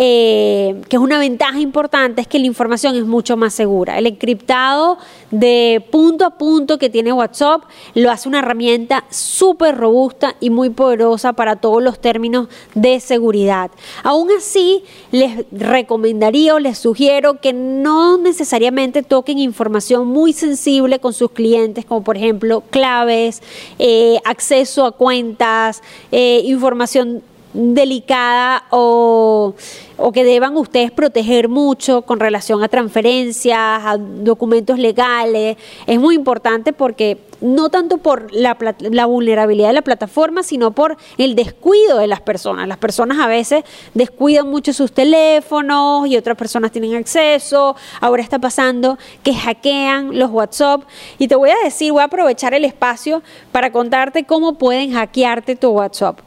eh, 0.00 0.80
que 0.88 0.94
es 0.94 1.02
una 1.02 1.18
ventaja 1.18 1.58
importante, 1.58 2.20
es 2.20 2.28
que 2.28 2.38
la 2.38 2.46
información 2.46 2.94
es 2.94 3.04
mucho 3.04 3.36
más 3.36 3.52
segura. 3.52 3.98
El 3.98 4.06
encriptado 4.06 4.96
de 5.32 5.84
punto 5.90 6.24
a 6.24 6.38
punto 6.38 6.78
que 6.78 6.88
tiene 6.88 7.12
WhatsApp 7.12 7.62
lo 7.94 8.12
hace 8.12 8.28
una 8.28 8.38
herramienta 8.38 9.02
súper 9.10 9.76
robusta 9.76 10.36
y 10.38 10.50
muy 10.50 10.70
poderosa 10.70 11.32
para 11.32 11.56
todos 11.56 11.82
los 11.82 11.98
términos 11.98 12.46
de 12.76 13.00
seguridad. 13.00 13.72
Aún 14.04 14.28
así, 14.38 14.84
les 15.10 15.44
recomendaría 15.50 16.54
o 16.54 16.60
les 16.60 16.78
sugiero 16.78 17.40
que 17.40 17.52
no 17.52 18.18
necesariamente 18.18 19.02
toquen 19.02 19.38
información 19.38 20.06
muy 20.06 20.32
sensible 20.32 21.00
con 21.00 21.12
sus 21.12 21.32
clientes, 21.32 21.84
como 21.84 22.04
por 22.04 22.16
ejemplo 22.16 22.62
claves, 22.70 23.42
eh, 23.80 24.20
acceso 24.24 24.86
a 24.86 24.92
cuentas, 24.92 25.82
eh, 26.12 26.42
información 26.44 27.24
delicada 27.58 28.62
o, 28.70 29.54
que 30.14 30.24
deban 30.24 30.56
ustedes 30.56 30.92
proteger 30.92 31.48
mucho 31.48 32.02
con 32.02 32.20
relación 32.20 32.62
a 32.62 32.68
transferencias, 32.68 33.58
a 33.58 33.98
documentos 33.98 34.78
legales. 34.78 35.56
Es 35.86 35.98
muy 35.98 36.14
importante 36.14 36.72
porque 36.72 37.18
no 37.40 37.68
tanto 37.68 37.98
por 37.98 38.32
la, 38.32 38.56
la, 38.80 39.06
vulnerabilidad 39.06 39.68
de 39.68 39.74
la 39.74 39.82
plataforma, 39.82 40.42
sino 40.42 40.70
por 40.70 40.96
el 41.18 41.34
descuido 41.34 41.98
de 41.98 42.06
las 42.06 42.20
personas. 42.20 42.68
Las 42.68 42.78
personas 42.78 43.18
a 43.18 43.26
veces 43.26 43.64
descuidan 43.92 44.48
mucho 44.48 44.72
sus 44.72 44.92
teléfonos 44.92 46.06
y 46.06 46.16
otras 46.16 46.36
personas 46.36 46.72
tienen 46.72 46.94
acceso. 46.94 47.76
Ahora 48.00 48.22
está 48.22 48.38
pasando 48.38 48.98
que 49.22 49.34
hackean 49.34 50.16
los 50.18 50.30
WhatsApp. 50.30 50.82
Y 51.18 51.28
te 51.28 51.34
voy 51.34 51.50
a 51.50 51.64
decir, 51.64 51.92
voy 51.92 52.02
a 52.02 52.04
aprovechar 52.04 52.54
el 52.54 52.64
espacio 52.64 53.22
para 53.50 53.72
contarte 53.72 54.24
cómo 54.24 54.54
pueden 54.54 54.92
hackearte 54.92 55.56
tu 55.56 55.70
WhatsApp. 55.70 56.20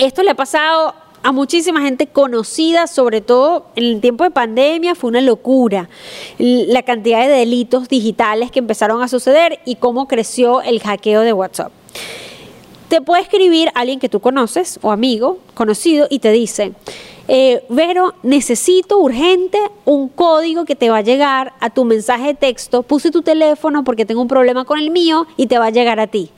Esto 0.00 0.22
le 0.22 0.30
ha 0.30 0.34
pasado 0.34 0.94
a 1.22 1.30
muchísima 1.30 1.82
gente 1.82 2.06
conocida, 2.06 2.86
sobre 2.86 3.20
todo 3.20 3.66
en 3.76 3.84
el 3.84 4.00
tiempo 4.00 4.24
de 4.24 4.30
pandemia, 4.30 4.94
fue 4.94 5.08
una 5.10 5.20
locura 5.20 5.90
la 6.38 6.82
cantidad 6.84 7.20
de 7.20 7.28
delitos 7.28 7.86
digitales 7.90 8.50
que 8.50 8.60
empezaron 8.60 9.02
a 9.02 9.08
suceder 9.08 9.60
y 9.66 9.74
cómo 9.76 10.08
creció 10.08 10.62
el 10.62 10.80
hackeo 10.80 11.20
de 11.20 11.34
WhatsApp. 11.34 11.70
Te 12.88 13.02
puede 13.02 13.20
escribir 13.20 13.70
alguien 13.74 14.00
que 14.00 14.08
tú 14.08 14.20
conoces 14.20 14.78
o 14.80 14.90
amigo, 14.90 15.36
conocido, 15.52 16.06
y 16.08 16.20
te 16.20 16.32
dice, 16.32 16.72
eh, 17.28 17.62
Vero, 17.68 18.14
necesito 18.22 18.98
urgente 18.98 19.58
un 19.84 20.08
código 20.08 20.64
que 20.64 20.76
te 20.76 20.88
va 20.88 20.96
a 20.96 21.02
llegar 21.02 21.52
a 21.60 21.68
tu 21.68 21.84
mensaje 21.84 22.28
de 22.28 22.34
texto. 22.34 22.82
Puse 22.82 23.10
tu 23.10 23.20
teléfono 23.20 23.84
porque 23.84 24.06
tengo 24.06 24.22
un 24.22 24.28
problema 24.28 24.64
con 24.64 24.78
el 24.78 24.90
mío 24.90 25.26
y 25.36 25.46
te 25.46 25.58
va 25.58 25.66
a 25.66 25.70
llegar 25.70 26.00
a 26.00 26.06
ti. 26.06 26.30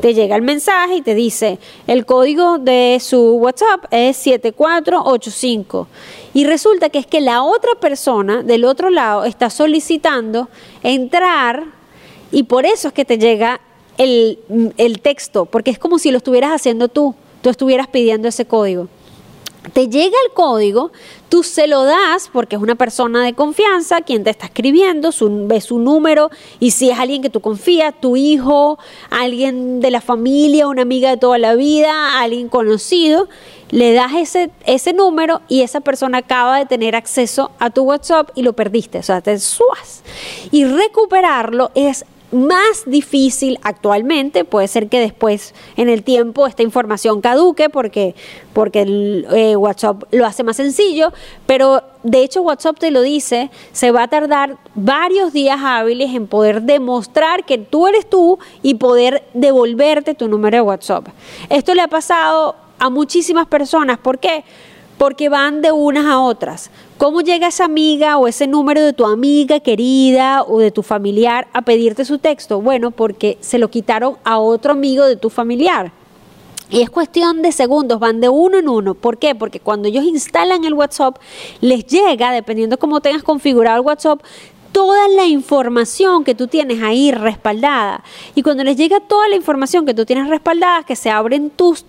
Te 0.00 0.14
llega 0.14 0.34
el 0.36 0.42
mensaje 0.42 0.96
y 0.96 1.02
te 1.02 1.14
dice, 1.14 1.58
el 1.86 2.06
código 2.06 2.58
de 2.58 2.98
su 3.00 3.34
WhatsApp 3.36 3.84
es 3.90 4.16
7485. 4.16 5.88
Y 6.32 6.44
resulta 6.44 6.88
que 6.88 6.98
es 6.98 7.06
que 7.06 7.20
la 7.20 7.42
otra 7.42 7.72
persona 7.80 8.42
del 8.42 8.64
otro 8.64 8.88
lado 8.88 9.24
está 9.24 9.50
solicitando 9.50 10.48
entrar 10.82 11.64
y 12.32 12.44
por 12.44 12.64
eso 12.64 12.88
es 12.88 12.94
que 12.94 13.04
te 13.04 13.18
llega 13.18 13.60
el, 13.98 14.38
el 14.78 15.00
texto, 15.00 15.44
porque 15.44 15.70
es 15.70 15.78
como 15.78 15.98
si 15.98 16.10
lo 16.10 16.16
estuvieras 16.16 16.52
haciendo 16.52 16.88
tú, 16.88 17.14
tú 17.42 17.50
estuvieras 17.50 17.88
pidiendo 17.88 18.28
ese 18.28 18.46
código 18.46 18.88
te 19.72 19.88
llega 19.88 20.16
el 20.26 20.32
código, 20.32 20.90
tú 21.28 21.42
se 21.42 21.66
lo 21.66 21.84
das 21.84 22.30
porque 22.32 22.56
es 22.56 22.62
una 22.62 22.74
persona 22.74 23.22
de 23.22 23.34
confianza 23.34 24.00
quien 24.00 24.24
te 24.24 24.30
está 24.30 24.46
escribiendo, 24.46 25.12
su, 25.12 25.46
ve 25.46 25.60
su 25.60 25.78
número 25.78 26.30
y 26.58 26.70
si 26.72 26.90
es 26.90 26.98
alguien 26.98 27.22
que 27.22 27.30
tú 27.30 27.40
confías, 27.40 27.94
tu 28.00 28.16
hijo, 28.16 28.78
alguien 29.10 29.80
de 29.80 29.90
la 29.90 30.00
familia, 30.00 30.66
una 30.66 30.82
amiga 30.82 31.10
de 31.10 31.18
toda 31.18 31.38
la 31.38 31.54
vida, 31.54 32.20
alguien 32.20 32.48
conocido, 32.48 33.28
le 33.70 33.92
das 33.92 34.12
ese, 34.14 34.50
ese 34.64 34.92
número 34.92 35.42
y 35.46 35.60
esa 35.62 35.80
persona 35.80 36.18
acaba 36.18 36.58
de 36.58 36.66
tener 36.66 36.96
acceso 36.96 37.50
a 37.58 37.70
tu 37.70 37.82
WhatsApp 37.82 38.30
y 38.34 38.42
lo 38.42 38.54
perdiste, 38.54 38.98
o 38.98 39.02
sea, 39.02 39.20
te 39.20 39.38
suas. 39.38 40.02
Y 40.50 40.64
recuperarlo 40.64 41.70
es 41.74 42.04
más 42.32 42.84
difícil 42.86 43.58
actualmente. 43.62 44.44
Puede 44.44 44.68
ser 44.68 44.88
que 44.88 45.00
después, 45.00 45.54
en 45.76 45.88
el 45.88 46.02
tiempo, 46.02 46.46
esta 46.46 46.62
información 46.62 47.20
caduque 47.20 47.68
porque, 47.68 48.14
porque 48.52 48.82
el, 48.82 49.26
eh, 49.32 49.56
WhatsApp 49.56 50.04
lo 50.12 50.26
hace 50.26 50.42
más 50.42 50.56
sencillo, 50.56 51.12
pero 51.46 51.82
de 52.02 52.22
hecho 52.22 52.42
WhatsApp 52.42 52.78
te 52.78 52.90
lo 52.90 53.02
dice, 53.02 53.50
se 53.72 53.90
va 53.90 54.04
a 54.04 54.08
tardar 54.08 54.58
varios 54.74 55.32
días 55.32 55.60
hábiles 55.62 56.14
en 56.14 56.26
poder 56.26 56.62
demostrar 56.62 57.44
que 57.44 57.58
tú 57.58 57.86
eres 57.86 58.08
tú 58.08 58.38
y 58.62 58.74
poder 58.74 59.24
devolverte 59.34 60.14
tu 60.14 60.28
número 60.28 60.56
de 60.56 60.62
WhatsApp. 60.62 61.08
Esto 61.48 61.74
le 61.74 61.82
ha 61.82 61.88
pasado 61.88 62.56
a 62.78 62.90
muchísimas 62.90 63.46
personas. 63.46 63.98
¿Por 63.98 64.18
qué? 64.18 64.44
Van 65.30 65.62
de 65.62 65.72
unas 65.72 66.04
a 66.04 66.20
otras. 66.20 66.70
¿Cómo 66.98 67.22
llega 67.22 67.48
esa 67.48 67.64
amiga 67.64 68.18
o 68.18 68.28
ese 68.28 68.46
número 68.46 68.82
de 68.82 68.92
tu 68.92 69.06
amiga 69.06 69.60
querida 69.60 70.42
o 70.42 70.58
de 70.58 70.70
tu 70.70 70.82
familiar 70.82 71.48
a 71.52 71.62
pedirte 71.62 72.04
su 72.04 72.18
texto? 72.18 72.60
Bueno, 72.60 72.90
porque 72.90 73.38
se 73.40 73.58
lo 73.58 73.70
quitaron 73.70 74.16
a 74.24 74.38
otro 74.38 74.72
amigo 74.72 75.06
de 75.06 75.16
tu 75.16 75.30
familiar. 75.30 75.92
Y 76.68 76.82
es 76.82 76.90
cuestión 76.90 77.42
de 77.42 77.50
segundos, 77.50 77.98
van 77.98 78.20
de 78.20 78.28
uno 78.28 78.58
en 78.58 78.68
uno. 78.68 78.94
¿Por 78.94 79.18
qué? 79.18 79.34
Porque 79.34 79.58
cuando 79.58 79.88
ellos 79.88 80.04
instalan 80.04 80.64
el 80.64 80.74
WhatsApp, 80.74 81.16
les 81.60 81.84
llega, 81.86 82.30
dependiendo 82.30 82.78
cómo 82.78 83.00
tengas 83.00 83.22
configurado 83.22 83.80
el 83.80 83.86
WhatsApp, 83.86 84.20
toda 84.70 85.08
la 85.08 85.26
información 85.26 86.22
que 86.22 86.34
tú 86.34 86.46
tienes 86.46 86.82
ahí 86.82 87.10
respaldada. 87.10 88.04
Y 88.34 88.42
cuando 88.42 88.62
les 88.62 88.76
llega 88.76 89.00
toda 89.00 89.28
la 89.28 89.34
información 89.34 89.84
que 89.84 89.94
tú 89.94 90.04
tienes 90.04 90.28
respaldada, 90.28 90.84
que 90.84 90.94
se 90.94 91.10
abren 91.10 91.50
tus 91.50 91.84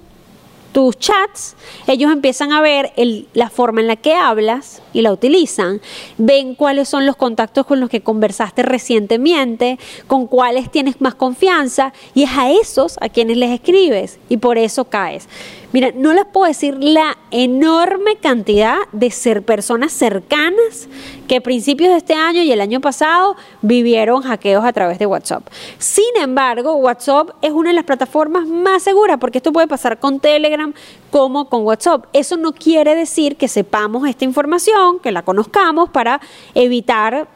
tus 0.71 0.97
chats, 0.97 1.55
ellos 1.87 2.11
empiezan 2.11 2.51
a 2.51 2.61
ver 2.61 2.93
la 3.33 3.49
forma 3.49 3.81
en 3.81 3.87
la 3.87 3.95
que 3.95 4.13
hablas 4.13 4.81
y 4.93 5.01
la 5.01 5.11
utilizan, 5.11 5.81
ven 6.17 6.55
cuáles 6.55 6.87
son 6.87 7.05
los 7.05 7.15
contactos 7.15 7.65
con 7.65 7.79
los 7.79 7.89
que 7.89 8.01
conversaste 8.01 8.63
recientemente, 8.63 9.79
con 10.07 10.27
cuáles 10.27 10.71
tienes 10.71 11.01
más 11.01 11.15
confianza 11.15 11.93
y 12.13 12.23
es 12.23 12.31
a 12.37 12.51
esos 12.51 12.97
a 13.01 13.09
quienes 13.09 13.37
les 13.37 13.51
escribes 13.51 14.19
y 14.29 14.37
por 14.37 14.57
eso 14.57 14.85
caes. 14.85 15.27
Mira, 15.73 15.91
no 15.95 16.13
les 16.13 16.25
puedo 16.25 16.47
decir 16.47 16.75
la 16.83 17.17
enorme 17.31 18.17
cantidad 18.17 18.75
de 18.91 19.09
ser 19.09 19.43
personas 19.43 19.93
cercanas 19.93 20.89
que 21.29 21.37
a 21.37 21.41
principios 21.41 21.91
de 21.91 21.97
este 21.97 22.13
año 22.13 22.43
y 22.43 22.51
el 22.51 22.59
año 22.59 22.81
pasado 22.81 23.37
vivieron 23.61 24.21
hackeos 24.21 24.65
a 24.65 24.73
través 24.73 24.99
de 24.99 25.05
WhatsApp. 25.05 25.47
Sin 25.77 26.17
embargo, 26.19 26.75
WhatsApp 26.75 27.29
es 27.41 27.51
una 27.51 27.69
de 27.69 27.75
las 27.75 27.85
plataformas 27.85 28.47
más 28.47 28.83
seguras 28.83 29.17
porque 29.17 29.37
esto 29.37 29.53
puede 29.53 29.67
pasar 29.67 29.97
con 29.97 30.19
Telegram 30.19 30.73
como 31.09 31.47
con 31.47 31.61
WhatsApp. 31.61 32.03
Eso 32.11 32.35
no 32.35 32.51
quiere 32.51 32.93
decir 32.93 33.37
que 33.37 33.47
sepamos 33.47 34.05
esta 34.09 34.25
información, 34.25 34.99
que 34.99 35.13
la 35.13 35.23
conozcamos 35.23 35.89
para 35.89 36.19
evitar 36.53 37.29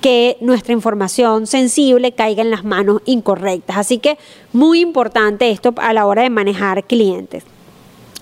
que 0.00 0.36
nuestra 0.40 0.72
información 0.72 1.48
sensible 1.48 2.12
caiga 2.12 2.42
en 2.42 2.52
las 2.52 2.62
manos 2.62 3.02
incorrectas. 3.06 3.76
Así 3.76 3.98
que 3.98 4.18
muy 4.52 4.78
importante 4.78 5.50
esto 5.50 5.74
a 5.78 5.92
la 5.92 6.06
hora 6.06 6.22
de 6.22 6.30
manejar 6.30 6.84
clientes. 6.84 7.42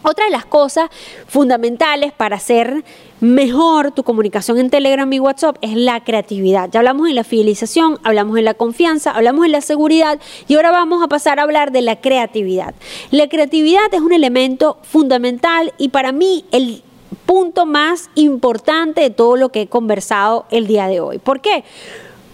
Otra 0.07 0.27
de 0.27 0.31
las 0.31 0.45
cosas 0.45 0.91
fundamentales 1.27 2.13
para 2.13 2.37
hacer 2.37 2.85
mejor 3.21 3.91
tu 3.93 4.03
comunicación 4.03 4.59
en 4.59 4.69
Telegram 4.69 5.11
y 5.11 5.19
WhatsApp 5.19 5.57
es 5.63 5.75
la 5.75 6.05
creatividad. 6.05 6.69
Ya 6.71 6.81
hablamos 6.81 7.09
de 7.09 7.15
la 7.15 7.25
fidelización, 7.25 7.99
hablamos 8.03 8.35
de 8.35 8.43
la 8.43 8.53
confianza, 8.53 9.13
hablamos 9.13 9.45
de 9.45 9.49
la 9.49 9.63
seguridad 9.63 10.21
y 10.47 10.57
ahora 10.57 10.73
vamos 10.73 11.03
a 11.03 11.09
pasar 11.09 11.39
a 11.39 11.45
hablar 11.45 11.73
de 11.73 11.81
la 11.81 12.03
creatividad. 12.03 12.75
La 13.13 13.31
creatividad 13.31 13.93
es 13.93 14.03
un 14.03 14.13
elemento 14.13 14.77
fundamental 14.83 15.73
y 15.79 15.89
para 15.89 16.13
mí 16.13 16.45
el 16.53 16.83
punto 17.25 17.65
más 17.65 18.11
importante 18.15 19.01
de 19.01 19.09
todo 19.09 19.37
lo 19.37 19.49
que 19.49 19.63
he 19.63 19.67
conversado 19.69 20.45
el 20.51 20.67
día 20.67 20.87
de 20.87 21.01
hoy. 21.01 21.17
¿Por 21.17 21.41
qué? 21.41 21.65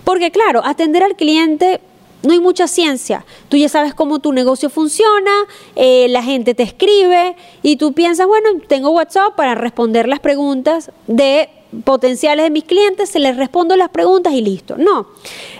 Porque 0.03 0.33
claro, 0.33 0.63
atender 0.65 1.05
al 1.05 1.15
cliente 1.15 1.81
no 2.23 2.33
hay 2.33 2.41
mucha 2.41 2.69
ciencia. 2.69 3.25
Tú 3.49 3.57
ya 3.57 3.69
sabes 3.69 3.95
cómo 3.95 4.19
tu 4.19 4.33
negocio 4.33 4.71
funciona, 4.71 5.31
eh, 5.77 6.07
la 6.09 6.23
gente 6.23 6.55
te 6.55 6.63
escribe 6.63 7.37
y 7.63 7.77
tú 7.77 7.93
piensas, 7.93 8.27
bueno, 8.27 8.49
tengo 8.67 8.91
WhatsApp 8.91 9.35
para 9.37 9.55
responder 9.55 10.09
las 10.09 10.21
preguntas 10.21 10.91
de 11.07 11.49
potenciales 11.85 12.45
de 12.45 12.51
mis 12.51 12.65
clientes, 12.65 13.11
se 13.11 13.21
les 13.21 13.37
respondo 13.37 13.77
las 13.77 13.91
preguntas 13.91 14.33
y 14.33 14.41
listo. 14.41 14.77
No, 14.77 15.09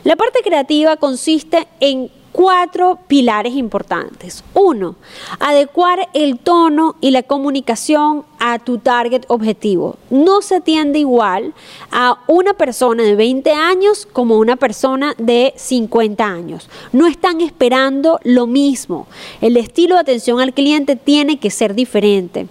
la 0.05 0.17
parte 0.17 0.41
creativa 0.43 0.97
consiste 0.97 1.69
en 1.79 2.11
cuatro 2.33 2.99
pilares 3.07 3.55
importantes. 3.55 4.45
Uno, 4.55 4.97
adecuar 5.39 6.09
el 6.15 6.39
tono 6.39 6.97
y 7.01 7.11
la 7.11 7.23
comunicación 7.23 8.25
a 8.39 8.59
tu 8.59 8.79
target 8.79 9.25
objetivo. 9.29 9.97
No 10.11 10.43
se 10.43 10.57
atiende 10.57 10.99
igual 10.99 11.55
a 11.91 12.19
una 12.27 12.55
persona 12.55 13.03
de 13.03 13.17
20 13.17 13.51
años 13.53 14.09
como 14.13 14.39
una 14.39 14.57
persona 14.57 15.15
de 15.19 15.53
50 15.57 16.25
años. 16.25 16.69
No 16.93 17.07
están 17.07 17.41
esperando 17.41 18.21
lo 18.25 18.47
mismo. 18.47 19.07
El 19.41 19.57
estilo 19.57 19.97
de 19.97 20.03
atención 20.03 20.41
al 20.41 20.55
cliente 20.55 20.97
tiene 20.97 21.39
que 21.39 21.51
ser 21.51 21.75
diferente. 21.75 22.49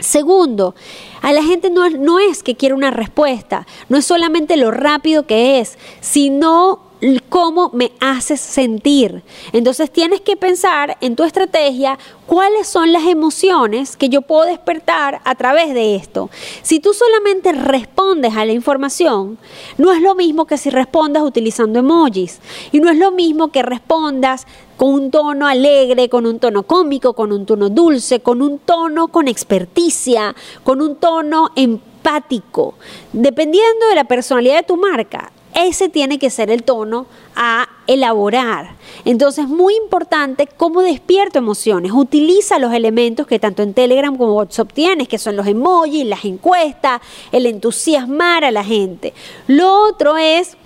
Segundo, 0.00 0.76
a 1.22 1.32
la 1.32 1.42
gente 1.42 1.70
no, 1.70 1.88
no 1.90 2.20
es 2.20 2.44
que 2.44 2.54
quiere 2.54 2.72
una 2.72 2.92
respuesta, 2.92 3.66
no 3.88 3.96
es 3.96 4.04
solamente 4.04 4.56
lo 4.56 4.70
rápido 4.70 5.26
que 5.26 5.58
es, 5.58 5.76
sino 6.00 6.87
cómo 7.28 7.70
me 7.72 7.92
haces 8.00 8.40
sentir. 8.40 9.22
Entonces 9.52 9.90
tienes 9.90 10.20
que 10.20 10.36
pensar 10.36 10.96
en 11.00 11.14
tu 11.16 11.24
estrategia 11.24 11.98
cuáles 12.26 12.66
son 12.66 12.92
las 12.92 13.04
emociones 13.06 13.96
que 13.96 14.08
yo 14.08 14.22
puedo 14.22 14.44
despertar 14.44 15.20
a 15.24 15.34
través 15.34 15.74
de 15.74 15.94
esto. 15.94 16.30
Si 16.62 16.80
tú 16.80 16.92
solamente 16.92 17.52
respondes 17.52 18.36
a 18.36 18.44
la 18.44 18.52
información, 18.52 19.38
no 19.76 19.92
es 19.92 20.02
lo 20.02 20.14
mismo 20.14 20.46
que 20.46 20.58
si 20.58 20.70
respondas 20.70 21.22
utilizando 21.22 21.78
emojis. 21.78 22.40
Y 22.72 22.80
no 22.80 22.90
es 22.90 22.98
lo 22.98 23.12
mismo 23.12 23.48
que 23.48 23.62
respondas 23.62 24.46
con 24.76 24.90
un 24.90 25.10
tono 25.10 25.46
alegre, 25.46 26.08
con 26.08 26.26
un 26.26 26.38
tono 26.38 26.62
cómico, 26.64 27.14
con 27.14 27.32
un 27.32 27.46
tono 27.46 27.68
dulce, 27.68 28.20
con 28.20 28.42
un 28.42 28.58
tono 28.58 29.08
con 29.08 29.28
experticia, 29.28 30.34
con 30.64 30.80
un 30.80 30.96
tono 30.96 31.50
empático. 31.56 32.74
Dependiendo 33.12 33.88
de 33.88 33.94
la 33.94 34.04
personalidad 34.04 34.56
de 34.56 34.62
tu 34.62 34.76
marca, 34.76 35.32
ese 35.54 35.88
tiene 35.88 36.18
que 36.18 36.30
ser 36.30 36.50
el 36.50 36.62
tono 36.62 37.06
a 37.34 37.68
elaborar. 37.86 38.76
Entonces, 39.04 39.48
muy 39.48 39.74
importante 39.74 40.46
cómo 40.46 40.82
despierto 40.82 41.38
emociones. 41.38 41.92
Utiliza 41.92 42.58
los 42.58 42.72
elementos 42.72 43.26
que 43.26 43.38
tanto 43.38 43.62
en 43.62 43.74
Telegram 43.74 44.16
como 44.16 44.34
WhatsApp 44.34 44.72
tienes, 44.72 45.08
que 45.08 45.18
son 45.18 45.36
los 45.36 45.46
emojis, 45.46 46.04
las 46.04 46.24
encuestas, 46.24 47.00
el 47.32 47.46
entusiasmar 47.46 48.44
a 48.44 48.50
la 48.50 48.64
gente. 48.64 49.14
Lo 49.46 49.88
otro 49.88 50.16
es 50.16 50.56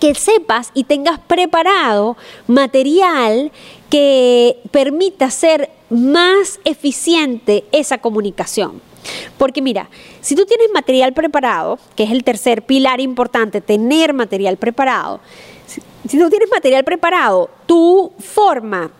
que 0.00 0.14
sepas 0.14 0.70
y 0.74 0.84
tengas 0.84 1.18
preparado 1.18 2.16
material 2.46 3.50
que 3.90 4.60
permita 4.70 5.26
hacer 5.26 5.70
más 5.90 6.60
eficiente 6.64 7.64
esa 7.72 7.98
comunicación. 7.98 8.87
Porque 9.36 9.62
mira, 9.62 9.88
si 10.20 10.34
tú 10.34 10.44
tienes 10.44 10.68
material 10.74 11.12
preparado, 11.12 11.78
que 11.94 12.04
es 12.04 12.10
el 12.10 12.24
tercer 12.24 12.62
pilar 12.62 13.00
importante, 13.00 13.60
tener 13.60 14.12
material 14.12 14.56
preparado, 14.56 15.20
si, 15.66 16.18
tú 16.18 16.28
tienes 16.30 16.48
material 16.50 16.84
preparado, 16.84 17.50
tu 17.66 18.12
forma 18.18 18.90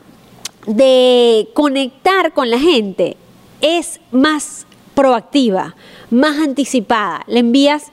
de 0.67 1.49
conectar 1.55 2.33
con 2.33 2.51
la 2.51 2.59
gente 2.59 3.17
es 3.61 4.01
más 4.11 4.67
proactiva, 4.95 5.75
más 6.11 6.39
anticipada. 6.39 7.25
Le 7.27 7.41
envías, 7.41 7.87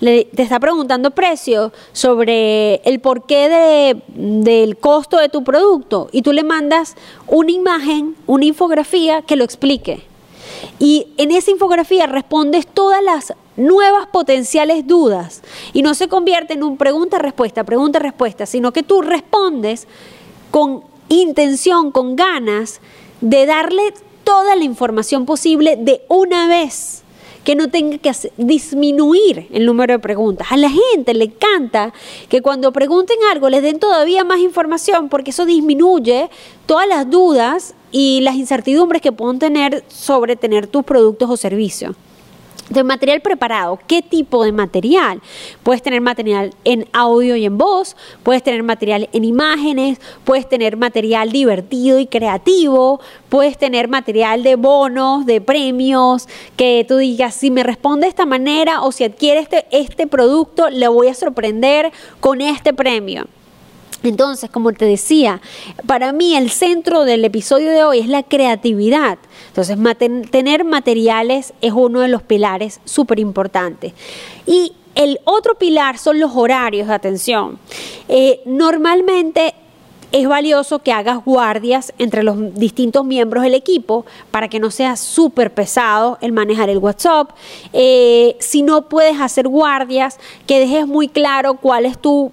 le, 0.00 0.24
te 0.24 0.42
está 0.42 0.58
preguntando 0.58 1.10
precio 1.10 1.72
sobre 1.92 2.76
el 2.84 3.00
porqué 3.00 3.96
del 4.14 4.76
costo 4.78 5.18
de 5.18 5.28
tu 5.28 5.44
producto 5.44 6.08
y 6.10 6.22
tú 6.22 6.32
le 6.32 6.42
mandas 6.42 6.96
una 7.26 7.52
imagen, 7.52 8.16
una 8.26 8.46
infografía 8.46 9.22
que 9.22 9.36
lo 9.36 9.44
explique 9.44 10.11
Y 10.78 11.08
en 11.16 11.30
esa 11.30 11.50
infografía 11.50 12.06
respondes 12.06 12.66
todas 12.66 13.02
las 13.02 13.34
nuevas 13.56 14.06
potenciales 14.06 14.86
dudas 14.86 15.42
y 15.72 15.82
no 15.82 15.94
se 15.94 16.08
convierte 16.08 16.54
en 16.54 16.62
un 16.62 16.76
pregunta-respuesta, 16.76 17.64
pregunta-respuesta, 17.64 18.46
sino 18.46 18.72
que 18.72 18.82
tú 18.82 19.02
respondes 19.02 19.86
con 20.50 20.84
intención, 21.08 21.92
con 21.92 22.16
ganas 22.16 22.80
de 23.20 23.46
darle 23.46 23.94
toda 24.24 24.56
la 24.56 24.64
información 24.64 25.26
posible 25.26 25.76
de 25.76 26.02
una 26.08 26.48
vez 26.48 27.02
que 27.44 27.56
no 27.56 27.68
tenga 27.68 27.98
que 27.98 28.12
disminuir 28.36 29.48
el 29.52 29.66
número 29.66 29.94
de 29.94 29.98
preguntas. 29.98 30.46
A 30.50 30.56
la 30.56 30.70
gente 30.70 31.12
le 31.12 31.24
encanta 31.24 31.92
que 32.28 32.40
cuando 32.40 32.72
pregunten 32.72 33.16
algo 33.30 33.48
les 33.50 33.62
den 33.62 33.78
todavía 33.78 34.24
más 34.24 34.38
información 34.38 35.08
porque 35.08 35.30
eso 35.30 35.44
disminuye 35.44 36.30
todas 36.66 36.86
las 36.86 37.10
dudas 37.10 37.74
y 37.92 38.20
las 38.22 38.34
incertidumbres 38.34 39.00
que 39.00 39.12
pueden 39.12 39.38
tener 39.38 39.84
sobre 39.88 40.34
tener 40.34 40.66
tus 40.66 40.82
productos 40.82 41.30
o 41.30 41.36
servicios 41.36 41.94
de 42.72 42.84
material 42.84 43.20
preparado. 43.20 43.78
¿Qué 43.86 44.02
tipo 44.02 44.44
de 44.44 44.52
material? 44.52 45.20
Puedes 45.62 45.82
tener 45.82 46.00
material 46.00 46.54
en 46.64 46.86
audio 46.92 47.36
y 47.36 47.44
en 47.44 47.58
voz, 47.58 47.96
puedes 48.22 48.42
tener 48.42 48.62
material 48.62 49.08
en 49.12 49.24
imágenes, 49.24 50.00
puedes 50.24 50.48
tener 50.48 50.76
material 50.76 51.30
divertido 51.30 51.98
y 51.98 52.06
creativo, 52.06 53.00
puedes 53.28 53.58
tener 53.58 53.88
material 53.88 54.42
de 54.42 54.56
bonos, 54.56 55.26
de 55.26 55.40
premios, 55.40 56.28
que 56.56 56.84
tú 56.88 56.96
digas, 56.96 57.34
si 57.34 57.50
me 57.50 57.62
responde 57.62 58.06
de 58.06 58.10
esta 58.10 58.26
manera 58.26 58.82
o 58.82 58.92
si 58.92 59.04
adquiere 59.04 59.40
este, 59.40 59.66
este 59.70 60.06
producto, 60.06 60.70
le 60.70 60.88
voy 60.88 61.08
a 61.08 61.14
sorprender 61.14 61.92
con 62.20 62.40
este 62.40 62.72
premio. 62.72 63.26
Entonces, 64.02 64.50
como 64.50 64.72
te 64.72 64.84
decía, 64.84 65.40
para 65.86 66.12
mí 66.12 66.36
el 66.36 66.50
centro 66.50 67.04
del 67.04 67.24
episodio 67.24 67.70
de 67.70 67.84
hoy 67.84 68.00
es 68.00 68.08
la 68.08 68.22
creatividad. 68.22 69.18
Entonces, 69.48 69.78
tener 70.30 70.64
materiales 70.64 71.52
es 71.60 71.72
uno 71.72 72.00
de 72.00 72.08
los 72.08 72.22
pilares 72.22 72.80
súper 72.84 73.18
importantes. 73.18 73.92
Y 74.46 74.72
el 74.94 75.20
otro 75.24 75.54
pilar 75.56 75.98
son 75.98 76.20
los 76.20 76.32
horarios 76.34 76.88
de 76.88 76.94
atención. 76.94 77.58
Eh, 78.08 78.40
normalmente 78.44 79.54
es 80.12 80.28
valioso 80.28 80.80
que 80.80 80.92
hagas 80.92 81.24
guardias 81.24 81.94
entre 81.98 82.22
los 82.22 82.54
distintos 82.54 83.04
miembros 83.04 83.42
del 83.42 83.54
equipo 83.54 84.04
para 84.30 84.48
que 84.48 84.60
no 84.60 84.70
sea 84.70 84.96
súper 84.96 85.54
pesado 85.54 86.18
el 86.20 86.32
manejar 86.32 86.68
el 86.68 86.78
WhatsApp. 86.78 87.30
Eh, 87.72 88.36
si 88.38 88.62
no 88.62 88.88
puedes 88.88 89.18
hacer 89.20 89.48
guardias, 89.48 90.18
que 90.46 90.60
dejes 90.60 90.86
muy 90.86 91.08
claro 91.08 91.54
cuál 91.54 91.86
es 91.86 91.98
tu 91.98 92.30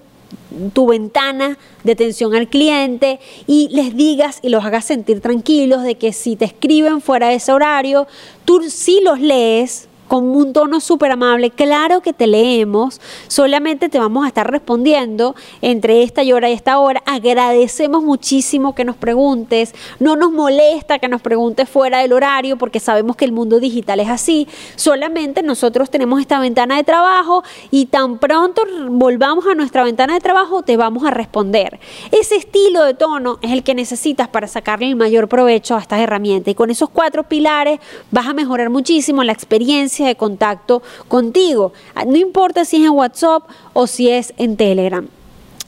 tu 0.74 0.88
ventana 0.88 1.58
de 1.84 1.92
atención 1.92 2.36
al 2.36 2.48
cliente 2.48 3.20
y 3.48 3.68
les 3.70 3.96
digas 3.96 4.40
y 4.42 4.50
los 4.50 4.64
hagas 4.64 4.86
sentir 4.86 5.22
tranquilos 5.22 5.84
de 5.84 5.96
que 5.96 6.14
si 6.14 6.36
te 6.36 6.46
escriben 6.46 7.02
fuera 7.02 7.30
de 7.30 7.36
ese 7.36 7.52
horario, 7.52 8.08
tú 8.46 8.62
sí 8.70 9.02
los 9.04 9.20
lees, 9.20 9.89
con 10.10 10.28
un 10.36 10.54
tono 10.54 10.80
súper 10.80 11.12
amable, 11.12 11.52
claro 11.52 12.02
que 12.02 12.14
te 12.14 12.26
leemos, 12.26 13.00
solamente 13.28 13.90
te 13.90 14.00
vamos 14.00 14.26
a 14.26 14.28
estar 14.28 14.50
respondiendo 14.50 15.36
entre 15.62 16.02
esta 16.02 16.24
y 16.24 16.34
hora 16.34 16.50
y 16.50 16.54
esta 16.54 16.80
hora. 16.80 17.04
Agradecemos 17.06 18.04
muchísimo 18.04 18.74
que 18.74 18.86
nos 18.86 18.96
preguntes, 18.96 19.76
no 20.00 20.16
nos 20.16 20.32
molesta 20.32 20.98
que 20.98 21.08
nos 21.08 21.22
preguntes 21.22 21.70
fuera 21.70 22.00
del 22.00 22.14
horario 22.14 22.58
porque 22.58 22.80
sabemos 22.80 23.18
que 23.18 23.26
el 23.26 23.32
mundo 23.32 23.60
digital 23.60 24.00
es 24.00 24.10
así, 24.10 24.48
solamente 24.76 25.44
nosotros 25.44 25.92
tenemos 25.92 26.20
esta 26.20 26.40
ventana 26.40 26.78
de 26.78 26.84
trabajo 26.84 27.44
y 27.70 27.86
tan 27.86 28.18
pronto 28.18 28.64
volvamos 28.90 29.46
a 29.46 29.54
nuestra 29.54 29.84
ventana 29.84 30.16
de 30.16 30.22
trabajo 30.22 30.64
te 30.64 30.76
vamos 30.76 31.06
a 31.06 31.12
responder. 31.12 31.80
Ese 32.12 32.36
estilo 32.36 32.84
de 32.84 32.96
tono 32.96 33.38
es 33.44 33.52
el 33.52 33.62
que 33.62 33.76
necesitas 33.76 34.28
para 34.28 34.48
sacarle 34.48 34.88
el 34.88 34.96
mayor 34.96 35.28
provecho 35.28 35.76
a 35.76 35.82
estas 35.82 36.00
herramientas 36.00 36.52
y 36.52 36.56
con 36.56 36.72
esos 36.72 36.90
cuatro 36.90 37.22
pilares 37.26 37.80
vas 38.10 38.26
a 38.26 38.34
mejorar 38.34 38.72
muchísimo 38.72 39.24
la 39.24 39.34
experiencia 39.34 39.99
de 40.06 40.16
contacto 40.16 40.82
contigo. 41.08 41.74
Ah, 41.96 42.06
no 42.06 42.18
importa 42.18 42.66
si 42.66 42.78
es 42.78 42.84
en 42.84 42.92
WhatsApp 42.92 43.44
o 43.74 43.88
si 43.88 44.10
es 44.10 44.34
en 44.38 44.58
Telegram. 44.58 45.08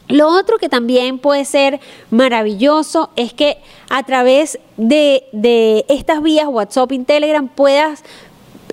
Lo 0.07 0.27
otro 0.27 0.57
que 0.57 0.67
también 0.67 1.19
puede 1.19 1.45
ser 1.45 1.79
maravilloso 2.09 3.11
es 3.15 3.33
que 3.33 3.57
a 3.89 4.03
través 4.03 4.59
de, 4.75 5.23
de 5.31 5.85
estas 5.87 6.21
vías 6.21 6.47
WhatsApp 6.47 6.91
y 6.91 6.99
Telegram 6.99 7.47
puedas 7.47 8.03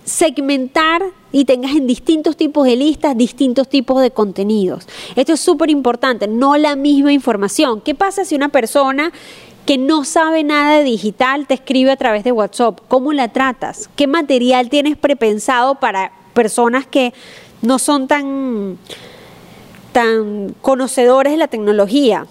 segmentar 0.05 1.03
y 1.31 1.45
tengas 1.45 1.73
en 1.73 1.87
distintos 1.87 2.37
tipos 2.37 2.67
de 2.67 2.77
listas 2.77 3.17
distintos 3.17 3.69
tipos 3.69 4.01
de 4.01 4.11
contenidos. 4.11 4.87
Esto 5.15 5.35
es 5.35 5.41
súper 5.41 5.71
importante, 5.71 6.27
no 6.27 6.57
la 6.57 6.75
misma 6.75 7.13
información. 7.13 7.83
¿Qué 7.83 7.95
pasa 7.95 8.25
si 8.25 8.35
una 8.35 8.49
persona 8.49 9.13
que 9.69 9.77
no 9.77 10.07
sabe 10.07 10.45
nada 10.45 10.79
de 10.79 10.83
digital 10.83 11.47
te 11.47 11.53
escribe 11.53 11.91
a 11.91 11.97
través 11.99 12.25
de 12.25 12.33
WhatsApp. 12.33 12.81
¿Cómo 12.89 13.13
la 13.13 13.29
tratas? 13.29 13.91
¿Qué 13.97 14.07
material 14.07 14.71
tienes 14.71 14.97
prepensado 14.97 15.75
para 15.75 16.11
personas 16.33 16.87
que 16.87 17.13
no 17.61 17.79
son 17.79 18.09
tan, 18.09 18.79
tan 19.93 20.55
conocedores 20.63 21.35
de 21.35 21.37
la 21.37 21.49
tecnología? 21.49 22.27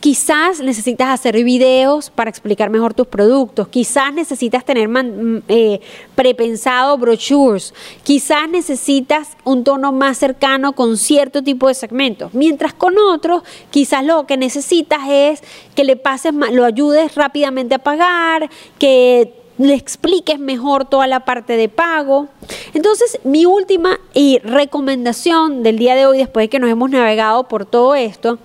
Quizás 0.00 0.60
necesitas 0.60 1.10
hacer 1.10 1.44
videos 1.44 2.10
para 2.10 2.28
explicar 2.28 2.70
mejor 2.70 2.92
tus 2.92 3.06
productos. 3.06 3.68
Quizás 3.68 4.12
necesitas 4.12 4.64
tener 4.64 4.88
mm, 4.88 5.42
eh, 5.46 5.80
prepensado 6.16 6.98
brochures. 6.98 7.72
Quizás 8.02 8.48
necesitas 8.48 9.36
un 9.44 9.62
tono 9.62 9.92
más 9.92 10.18
cercano 10.18 10.72
con 10.72 10.96
cierto 10.96 11.42
tipo 11.42 11.68
de 11.68 11.74
segmentos. 11.74 12.34
Mientras 12.34 12.74
con 12.74 12.98
otros, 12.98 13.44
quizás 13.70 14.04
lo 14.04 14.26
que 14.26 14.36
necesitas 14.36 15.00
es 15.08 15.42
que 15.76 15.84
le 15.84 15.94
pases, 15.94 16.34
lo 16.34 16.64
ayudes 16.64 17.14
rápidamente 17.14 17.76
a 17.76 17.78
pagar, 17.78 18.50
que 18.78 19.34
le 19.58 19.74
expliques 19.74 20.40
mejor 20.40 20.86
toda 20.86 21.06
la 21.06 21.24
parte 21.24 21.56
de 21.56 21.68
pago. 21.68 22.26
Entonces, 22.74 23.20
mi 23.22 23.46
última 23.46 24.00
y 24.14 24.38
recomendación 24.38 25.62
del 25.62 25.78
día 25.78 25.94
de 25.94 26.06
hoy, 26.06 26.18
después 26.18 26.44
de 26.44 26.48
que 26.48 26.58
nos 26.58 26.70
hemos 26.70 26.90
navegado 26.90 27.46
por 27.46 27.66
todo 27.66 27.94
esto, 27.94 28.38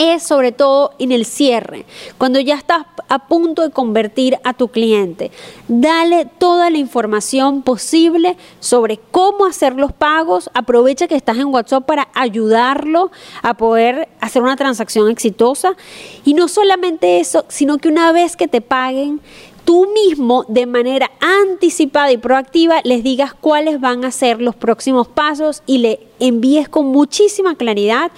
es 0.00 0.22
sobre 0.22 0.50
todo 0.50 0.92
en 0.98 1.12
el 1.12 1.26
cierre, 1.26 1.84
cuando 2.16 2.40
ya 2.40 2.54
estás 2.54 2.86
a 3.08 3.28
punto 3.28 3.60
de 3.60 3.70
convertir 3.70 4.38
a 4.44 4.54
tu 4.54 4.68
cliente. 4.68 5.30
Dale 5.68 6.24
toda 6.24 6.70
la 6.70 6.78
información 6.78 7.60
posible 7.60 8.38
sobre 8.60 8.98
cómo 9.10 9.44
hacer 9.44 9.74
los 9.74 9.92
pagos. 9.92 10.48
Aprovecha 10.54 11.06
que 11.06 11.16
estás 11.16 11.36
en 11.36 11.48
WhatsApp 11.48 11.84
para 11.84 12.08
ayudarlo 12.14 13.10
a 13.42 13.54
poder 13.54 14.08
hacer 14.20 14.42
una 14.42 14.56
transacción 14.56 15.10
exitosa. 15.10 15.76
Y 16.24 16.32
no 16.32 16.48
solamente 16.48 17.20
eso, 17.20 17.44
sino 17.48 17.76
que 17.76 17.88
una 17.88 18.10
vez 18.12 18.36
que 18.36 18.48
te 18.48 18.62
paguen, 18.62 19.20
tú 19.66 19.86
mismo 19.92 20.44
de 20.48 20.64
manera 20.64 21.10
anticipada 21.20 22.10
y 22.10 22.16
proactiva 22.16 22.80
les 22.84 23.02
digas 23.02 23.34
cuáles 23.34 23.80
van 23.80 24.04
a 24.04 24.10
ser 24.10 24.40
los 24.40 24.56
próximos 24.56 25.08
pasos 25.08 25.62
y 25.66 25.78
le 25.78 26.00
envíes 26.18 26.68
con 26.68 26.86
muchísima 26.86 27.54
claridad 27.54 28.10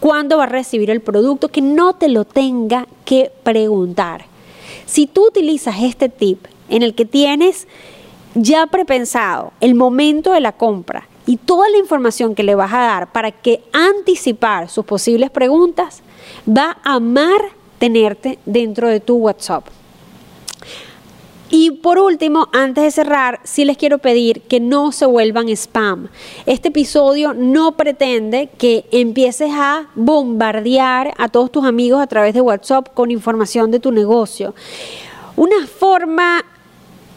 cuándo 0.00 0.38
va 0.38 0.44
a 0.44 0.46
recibir 0.46 0.90
el 0.90 1.00
producto, 1.00 1.48
que 1.48 1.60
no 1.60 1.94
te 1.94 2.08
lo 2.08 2.24
tenga 2.24 2.86
que 3.04 3.30
preguntar. 3.42 4.24
Si 4.86 5.06
tú 5.06 5.28
utilizas 5.28 5.76
este 5.82 6.08
tip 6.08 6.46
en 6.68 6.82
el 6.82 6.94
que 6.94 7.04
tienes 7.04 7.68
ya 8.34 8.66
prepensado 8.66 9.52
el 9.60 9.74
momento 9.74 10.32
de 10.32 10.40
la 10.40 10.52
compra 10.52 11.06
y 11.26 11.36
toda 11.36 11.68
la 11.68 11.78
información 11.78 12.34
que 12.34 12.42
le 12.42 12.54
vas 12.54 12.72
a 12.72 12.80
dar 12.80 13.12
para 13.12 13.30
que 13.30 13.62
anticipar 13.72 14.68
sus 14.68 14.84
posibles 14.84 15.30
preguntas, 15.30 16.02
va 16.48 16.78
a 16.82 16.94
amar 16.94 17.40
tenerte 17.78 18.38
dentro 18.46 18.88
de 18.88 19.00
tu 19.00 19.16
WhatsApp. 19.16 19.64
Y 21.52 21.72
por 21.72 21.98
último, 21.98 22.48
antes 22.52 22.84
de 22.84 22.90
cerrar, 22.92 23.40
sí 23.42 23.64
les 23.64 23.76
quiero 23.76 23.98
pedir 23.98 24.42
que 24.42 24.60
no 24.60 24.92
se 24.92 25.04
vuelvan 25.04 25.48
spam. 25.48 26.08
Este 26.46 26.68
episodio 26.68 27.34
no 27.34 27.72
pretende 27.72 28.48
que 28.56 28.84
empieces 28.92 29.50
a 29.52 29.88
bombardear 29.96 31.12
a 31.18 31.28
todos 31.28 31.50
tus 31.50 31.64
amigos 31.64 32.00
a 32.00 32.06
través 32.06 32.34
de 32.34 32.40
WhatsApp 32.40 32.94
con 32.94 33.10
información 33.10 33.72
de 33.72 33.80
tu 33.80 33.90
negocio. 33.90 34.54
Una 35.34 35.66
forma 35.66 36.44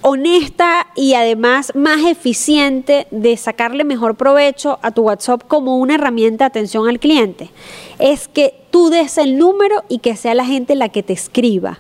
honesta 0.02 0.88
y 0.96 1.14
además 1.14 1.72
más 1.76 2.04
eficiente 2.04 3.08
de 3.12 3.38
sacarle 3.38 3.84
mejor 3.84 4.16
provecho 4.16 4.80
a 4.82 4.92
tu 4.92 5.04
WhatsApp 5.04 5.44
como 5.48 5.78
una 5.78 5.96
herramienta 5.96 6.46
de 6.46 6.48
atención 6.48 6.90
al 6.90 7.00
cliente 7.00 7.52
es 8.00 8.28
que 8.28 8.54
tú 8.72 8.90
des 8.90 9.18
el 9.18 9.38
número 9.38 9.84
y 9.90 10.00
que 10.00 10.16
sea 10.16 10.34
la 10.34 10.46
gente 10.46 10.76
la 10.76 10.90
que 10.90 11.04
te 11.04 11.14
escriba. 11.14 11.80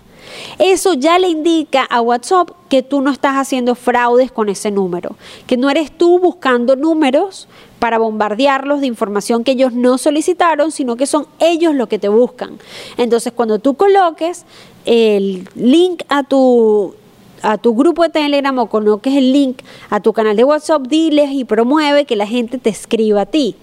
Eso 0.60 0.94
ya 0.94 1.20
le 1.20 1.30
indica 1.30 1.84
a 1.84 2.02
WhatsApp 2.02 2.52
que 2.70 2.82
tú 2.84 3.02
no 3.02 3.12
estás 3.12 3.36
haciendo 3.36 3.76
fraudes 3.76 4.32
con 4.32 4.50
ese 4.50 4.72
número, 4.72 5.16
que 5.48 5.58
no 5.58 5.70
eres 5.70 5.92
tú 5.92 6.20
buscando 6.20 6.76
números 6.76 7.48
para 7.80 7.98
bombardearlos 7.98 8.82
de 8.82 8.88
información 8.88 9.44
que 9.44 9.52
ellos 9.52 9.74
no 9.74 9.98
solicitaron, 9.98 10.72
sino 10.72 10.96
que 10.96 11.06
son 11.06 11.28
ellos 11.40 11.76
los 11.76 11.88
que 11.88 12.00
te 12.00 12.08
buscan. 12.08 12.58
Entonces, 12.98 13.34
cuando 13.34 13.60
tú 13.60 13.76
coloques 13.76 14.46
el 14.86 15.48
link 15.56 16.04
a 16.08 16.24
tu 16.24 16.96
a 17.44 17.58
tu 17.58 17.76
grupo 17.76 18.04
de 18.04 18.10
Telegram 18.10 18.58
o 18.58 18.68
coloques 18.68 19.14
el 19.14 19.34
link 19.34 19.60
a 19.90 20.00
tu 20.00 20.14
canal 20.14 20.36
de 20.36 20.46
WhatsApp, 20.46 20.88
diles 20.88 21.30
y 21.32 21.44
promueve 21.44 22.06
que 22.06 22.16
la 22.16 22.26
gente 22.26 22.58
te 22.58 22.70
escriba 22.70 23.22
a 23.22 23.26
ti. 23.26 23.56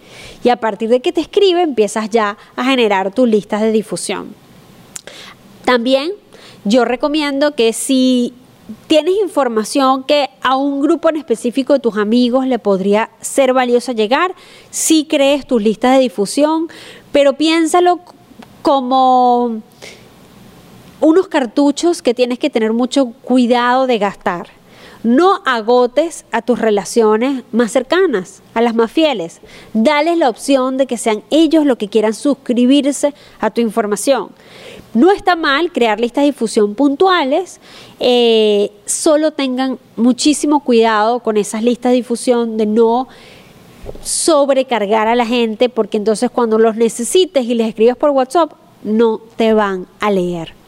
Y 0.44 0.50
a 0.50 0.56
partir 0.56 0.90
de 0.90 1.00
que 1.00 1.12
te 1.12 1.22
escribe, 1.22 1.62
empiezas 1.62 2.10
ya 2.10 2.36
a 2.56 2.64
generar 2.64 3.12
tus 3.12 3.26
listas 3.26 3.62
de 3.62 3.72
difusión. 3.72 4.34
También 5.64 6.12
yo 6.64 6.84
recomiendo 6.84 7.54
que 7.54 7.72
si 7.72 8.34
tienes 8.86 9.14
información 9.22 10.04
que 10.04 10.30
a 10.42 10.56
un 10.56 10.80
grupo 10.80 11.08
en 11.08 11.16
específico 11.16 11.72
de 11.72 11.80
tus 11.80 11.96
amigos 11.96 12.46
le 12.46 12.58
podría 12.58 13.10
ser 13.20 13.52
valiosa 13.52 13.92
llegar, 13.92 14.34
si 14.70 15.04
crees 15.04 15.46
tus 15.46 15.62
listas 15.62 15.94
de 15.96 16.02
difusión, 16.02 16.68
pero 17.12 17.34
piénsalo 17.34 18.00
como 18.62 19.62
unos 21.00 21.28
cartuchos 21.28 22.02
que 22.02 22.14
tienes 22.14 22.38
que 22.38 22.50
tener 22.50 22.72
mucho 22.72 23.06
cuidado 23.22 23.86
de 23.86 23.98
gastar. 23.98 24.48
No 25.02 25.40
agotes 25.46 26.26
a 26.30 26.42
tus 26.42 26.58
relaciones 26.58 27.42
más 27.52 27.72
cercanas, 27.72 28.42
a 28.52 28.60
las 28.60 28.74
más 28.74 28.92
fieles. 28.92 29.40
Dales 29.72 30.18
la 30.18 30.28
opción 30.28 30.76
de 30.76 30.86
que 30.86 30.98
sean 30.98 31.22
ellos 31.30 31.64
los 31.64 31.78
que 31.78 31.88
quieran 31.88 32.12
suscribirse 32.12 33.14
a 33.40 33.50
tu 33.50 33.62
información. 33.62 34.28
No 34.94 35.10
está 35.12 35.36
mal 35.36 35.72
crear 35.72 36.00
listas 36.00 36.22
de 36.22 36.30
difusión 36.30 36.74
puntuales, 36.74 37.60
eh, 38.00 38.72
solo 38.86 39.30
tengan 39.30 39.78
muchísimo 39.96 40.60
cuidado 40.60 41.20
con 41.20 41.36
esas 41.36 41.62
listas 41.62 41.92
de 41.92 41.96
difusión 41.96 42.56
de 42.56 42.66
no 42.66 43.08
sobrecargar 44.02 45.08
a 45.08 45.14
la 45.14 45.26
gente, 45.26 45.68
porque 45.68 45.96
entonces 45.96 46.30
cuando 46.30 46.58
los 46.58 46.76
necesites 46.76 47.44
y 47.44 47.54
les 47.54 47.68
escribes 47.68 47.96
por 47.96 48.10
WhatsApp, 48.10 48.52
no 48.82 49.20
te 49.36 49.52
van 49.52 49.86
a 50.00 50.10
leer. 50.10 50.59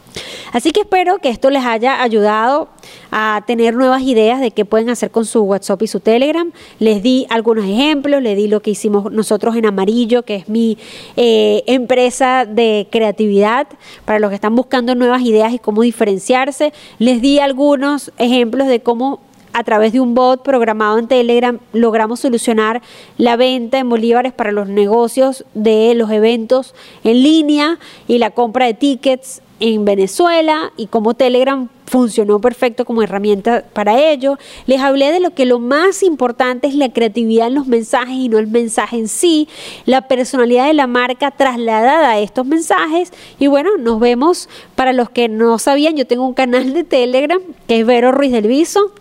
Así 0.51 0.71
que 0.71 0.81
espero 0.81 1.17
que 1.17 1.29
esto 1.29 1.49
les 1.49 1.65
haya 1.65 2.01
ayudado 2.01 2.69
a 3.11 3.43
tener 3.47 3.73
nuevas 3.73 4.01
ideas 4.03 4.39
de 4.39 4.51
qué 4.51 4.65
pueden 4.65 4.89
hacer 4.89 5.11
con 5.11 5.25
su 5.25 5.41
WhatsApp 5.41 5.81
y 5.81 5.87
su 5.87 5.99
Telegram. 5.99 6.51
Les 6.79 7.01
di 7.01 7.25
algunos 7.29 7.65
ejemplos, 7.65 8.21
les 8.21 8.37
di 8.37 8.47
lo 8.47 8.61
que 8.61 8.71
hicimos 8.71 9.11
nosotros 9.11 9.55
en 9.55 9.65
Amarillo, 9.65 10.23
que 10.23 10.35
es 10.35 10.49
mi 10.49 10.77
eh, 11.15 11.63
empresa 11.67 12.45
de 12.45 12.87
creatividad 12.91 13.67
para 14.05 14.19
los 14.19 14.29
que 14.29 14.35
están 14.35 14.55
buscando 14.55 14.95
nuevas 14.95 15.21
ideas 15.23 15.53
y 15.53 15.59
cómo 15.59 15.81
diferenciarse. 15.81 16.73
Les 16.99 17.21
di 17.21 17.39
algunos 17.39 18.11
ejemplos 18.17 18.67
de 18.67 18.81
cómo 18.81 19.21
a 19.53 19.63
través 19.63 19.93
de 19.93 19.99
un 19.99 20.15
bot 20.15 20.43
programado 20.43 20.97
en 20.97 21.07
Telegram 21.07 21.59
logramos 21.71 22.19
solucionar 22.19 22.81
la 23.17 23.35
venta 23.35 23.79
en 23.79 23.89
bolívares 23.89 24.33
para 24.33 24.51
los 24.51 24.67
negocios 24.67 25.45
de 25.53 25.93
los 25.95 26.11
eventos 26.11 26.75
en 27.03 27.23
línea 27.23 27.79
y 28.07 28.17
la 28.17 28.31
compra 28.31 28.65
de 28.65 28.73
tickets 28.73 29.41
en 29.59 29.85
Venezuela 29.85 30.73
y 30.75 30.87
cómo 30.87 31.13
Telegram 31.13 31.69
funcionó 31.85 32.41
perfecto 32.41 32.85
como 32.85 33.01
herramienta 33.01 33.63
para 33.71 33.97
ello. 33.97 34.37
Les 34.65 34.81
hablé 34.81 35.11
de 35.11 35.19
lo 35.19 35.31
que 35.31 35.45
lo 35.45 35.59
más 35.59 36.03
importante 36.03 36.67
es 36.67 36.75
la 36.75 36.91
creatividad 36.91 37.47
en 37.47 37.55
los 37.55 37.67
mensajes 37.67 38.15
y 38.15 38.29
no 38.29 38.39
el 38.39 38.47
mensaje 38.47 38.97
en 38.97 39.07
sí, 39.07 39.47
la 39.85 40.07
personalidad 40.07 40.67
de 40.67 40.73
la 40.73 40.87
marca 40.87 41.31
trasladada 41.31 42.09
a 42.09 42.19
estos 42.19 42.45
mensajes. 42.45 43.13
Y 43.39 43.47
bueno, 43.47 43.77
nos 43.77 43.99
vemos 43.99 44.49
para 44.75 44.91
los 44.91 45.09
que 45.09 45.29
no 45.29 45.59
sabían, 45.59 45.95
yo 45.95 46.07
tengo 46.07 46.25
un 46.25 46.33
canal 46.33 46.73
de 46.73 46.83
Telegram 46.83 47.39
que 47.67 47.79
es 47.79 47.85
Vero 47.85 48.11
Ruiz 48.11 48.31
del 48.31 48.47
Viso. 48.47 48.91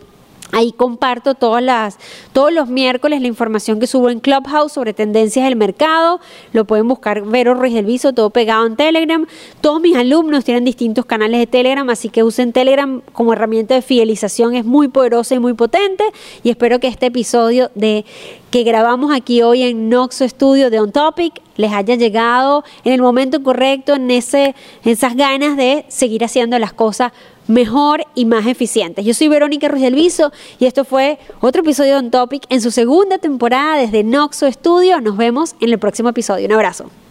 Ahí 0.54 0.72
comparto 0.72 1.34
todas 1.34 1.62
las, 1.62 1.98
todos 2.34 2.52
los 2.52 2.68
miércoles 2.68 3.22
la 3.22 3.26
información 3.26 3.80
que 3.80 3.86
subo 3.86 4.10
en 4.10 4.20
Clubhouse 4.20 4.72
sobre 4.72 4.92
tendencias 4.92 5.46
del 5.46 5.56
mercado. 5.56 6.20
Lo 6.52 6.66
pueden 6.66 6.86
buscar 6.86 7.22
Vero 7.22 7.54
Ruiz 7.54 7.72
del 7.72 7.86
Viso, 7.86 8.12
todo 8.12 8.28
pegado 8.28 8.66
en 8.66 8.76
Telegram. 8.76 9.26
Todos 9.62 9.80
mis 9.80 9.96
alumnos 9.96 10.44
tienen 10.44 10.64
distintos 10.64 11.06
canales 11.06 11.40
de 11.40 11.46
Telegram, 11.46 11.88
así 11.88 12.10
que 12.10 12.22
usen 12.22 12.52
Telegram 12.52 13.00
como 13.14 13.32
herramienta 13.32 13.74
de 13.74 13.80
fidelización. 13.80 14.54
Es 14.54 14.66
muy 14.66 14.88
poderosa 14.88 15.34
y 15.34 15.38
muy 15.38 15.54
potente. 15.54 16.04
Y 16.42 16.50
espero 16.50 16.80
que 16.80 16.88
este 16.88 17.06
episodio 17.06 17.70
de 17.74 18.04
que 18.50 18.62
grabamos 18.62 19.10
aquí 19.10 19.40
hoy 19.40 19.62
en 19.62 19.88
Noxo 19.88 20.28
Studio 20.28 20.68
de 20.68 20.80
On 20.80 20.92
Topic 20.92 21.40
les 21.56 21.72
haya 21.72 21.94
llegado 21.94 22.64
en 22.84 22.92
el 22.92 23.00
momento 23.00 23.42
correcto, 23.42 23.94
en, 23.94 24.10
ese, 24.10 24.54
en 24.84 24.92
esas 24.92 25.16
ganas 25.16 25.56
de 25.56 25.86
seguir 25.88 26.22
haciendo 26.24 26.58
las 26.58 26.74
cosas 26.74 27.12
mejor 27.48 28.04
y 28.14 28.24
más 28.24 28.46
eficientes. 28.46 29.04
Yo 29.04 29.14
soy 29.14 29.28
Verónica 29.28 29.68
Ruiz 29.68 29.82
del 29.82 29.94
Viso 29.94 30.32
y 30.58 30.66
esto 30.66 30.84
fue 30.84 31.18
otro 31.40 31.62
episodio 31.62 31.92
de 31.92 31.98
On 31.98 32.10
Topic 32.10 32.44
en 32.48 32.60
su 32.60 32.70
segunda 32.70 33.18
temporada 33.18 33.76
desde 33.76 34.04
Noxo 34.04 34.50
Studio. 34.50 35.00
Nos 35.00 35.16
vemos 35.16 35.54
en 35.60 35.70
el 35.70 35.78
próximo 35.78 36.08
episodio. 36.10 36.46
Un 36.46 36.52
abrazo. 36.52 37.01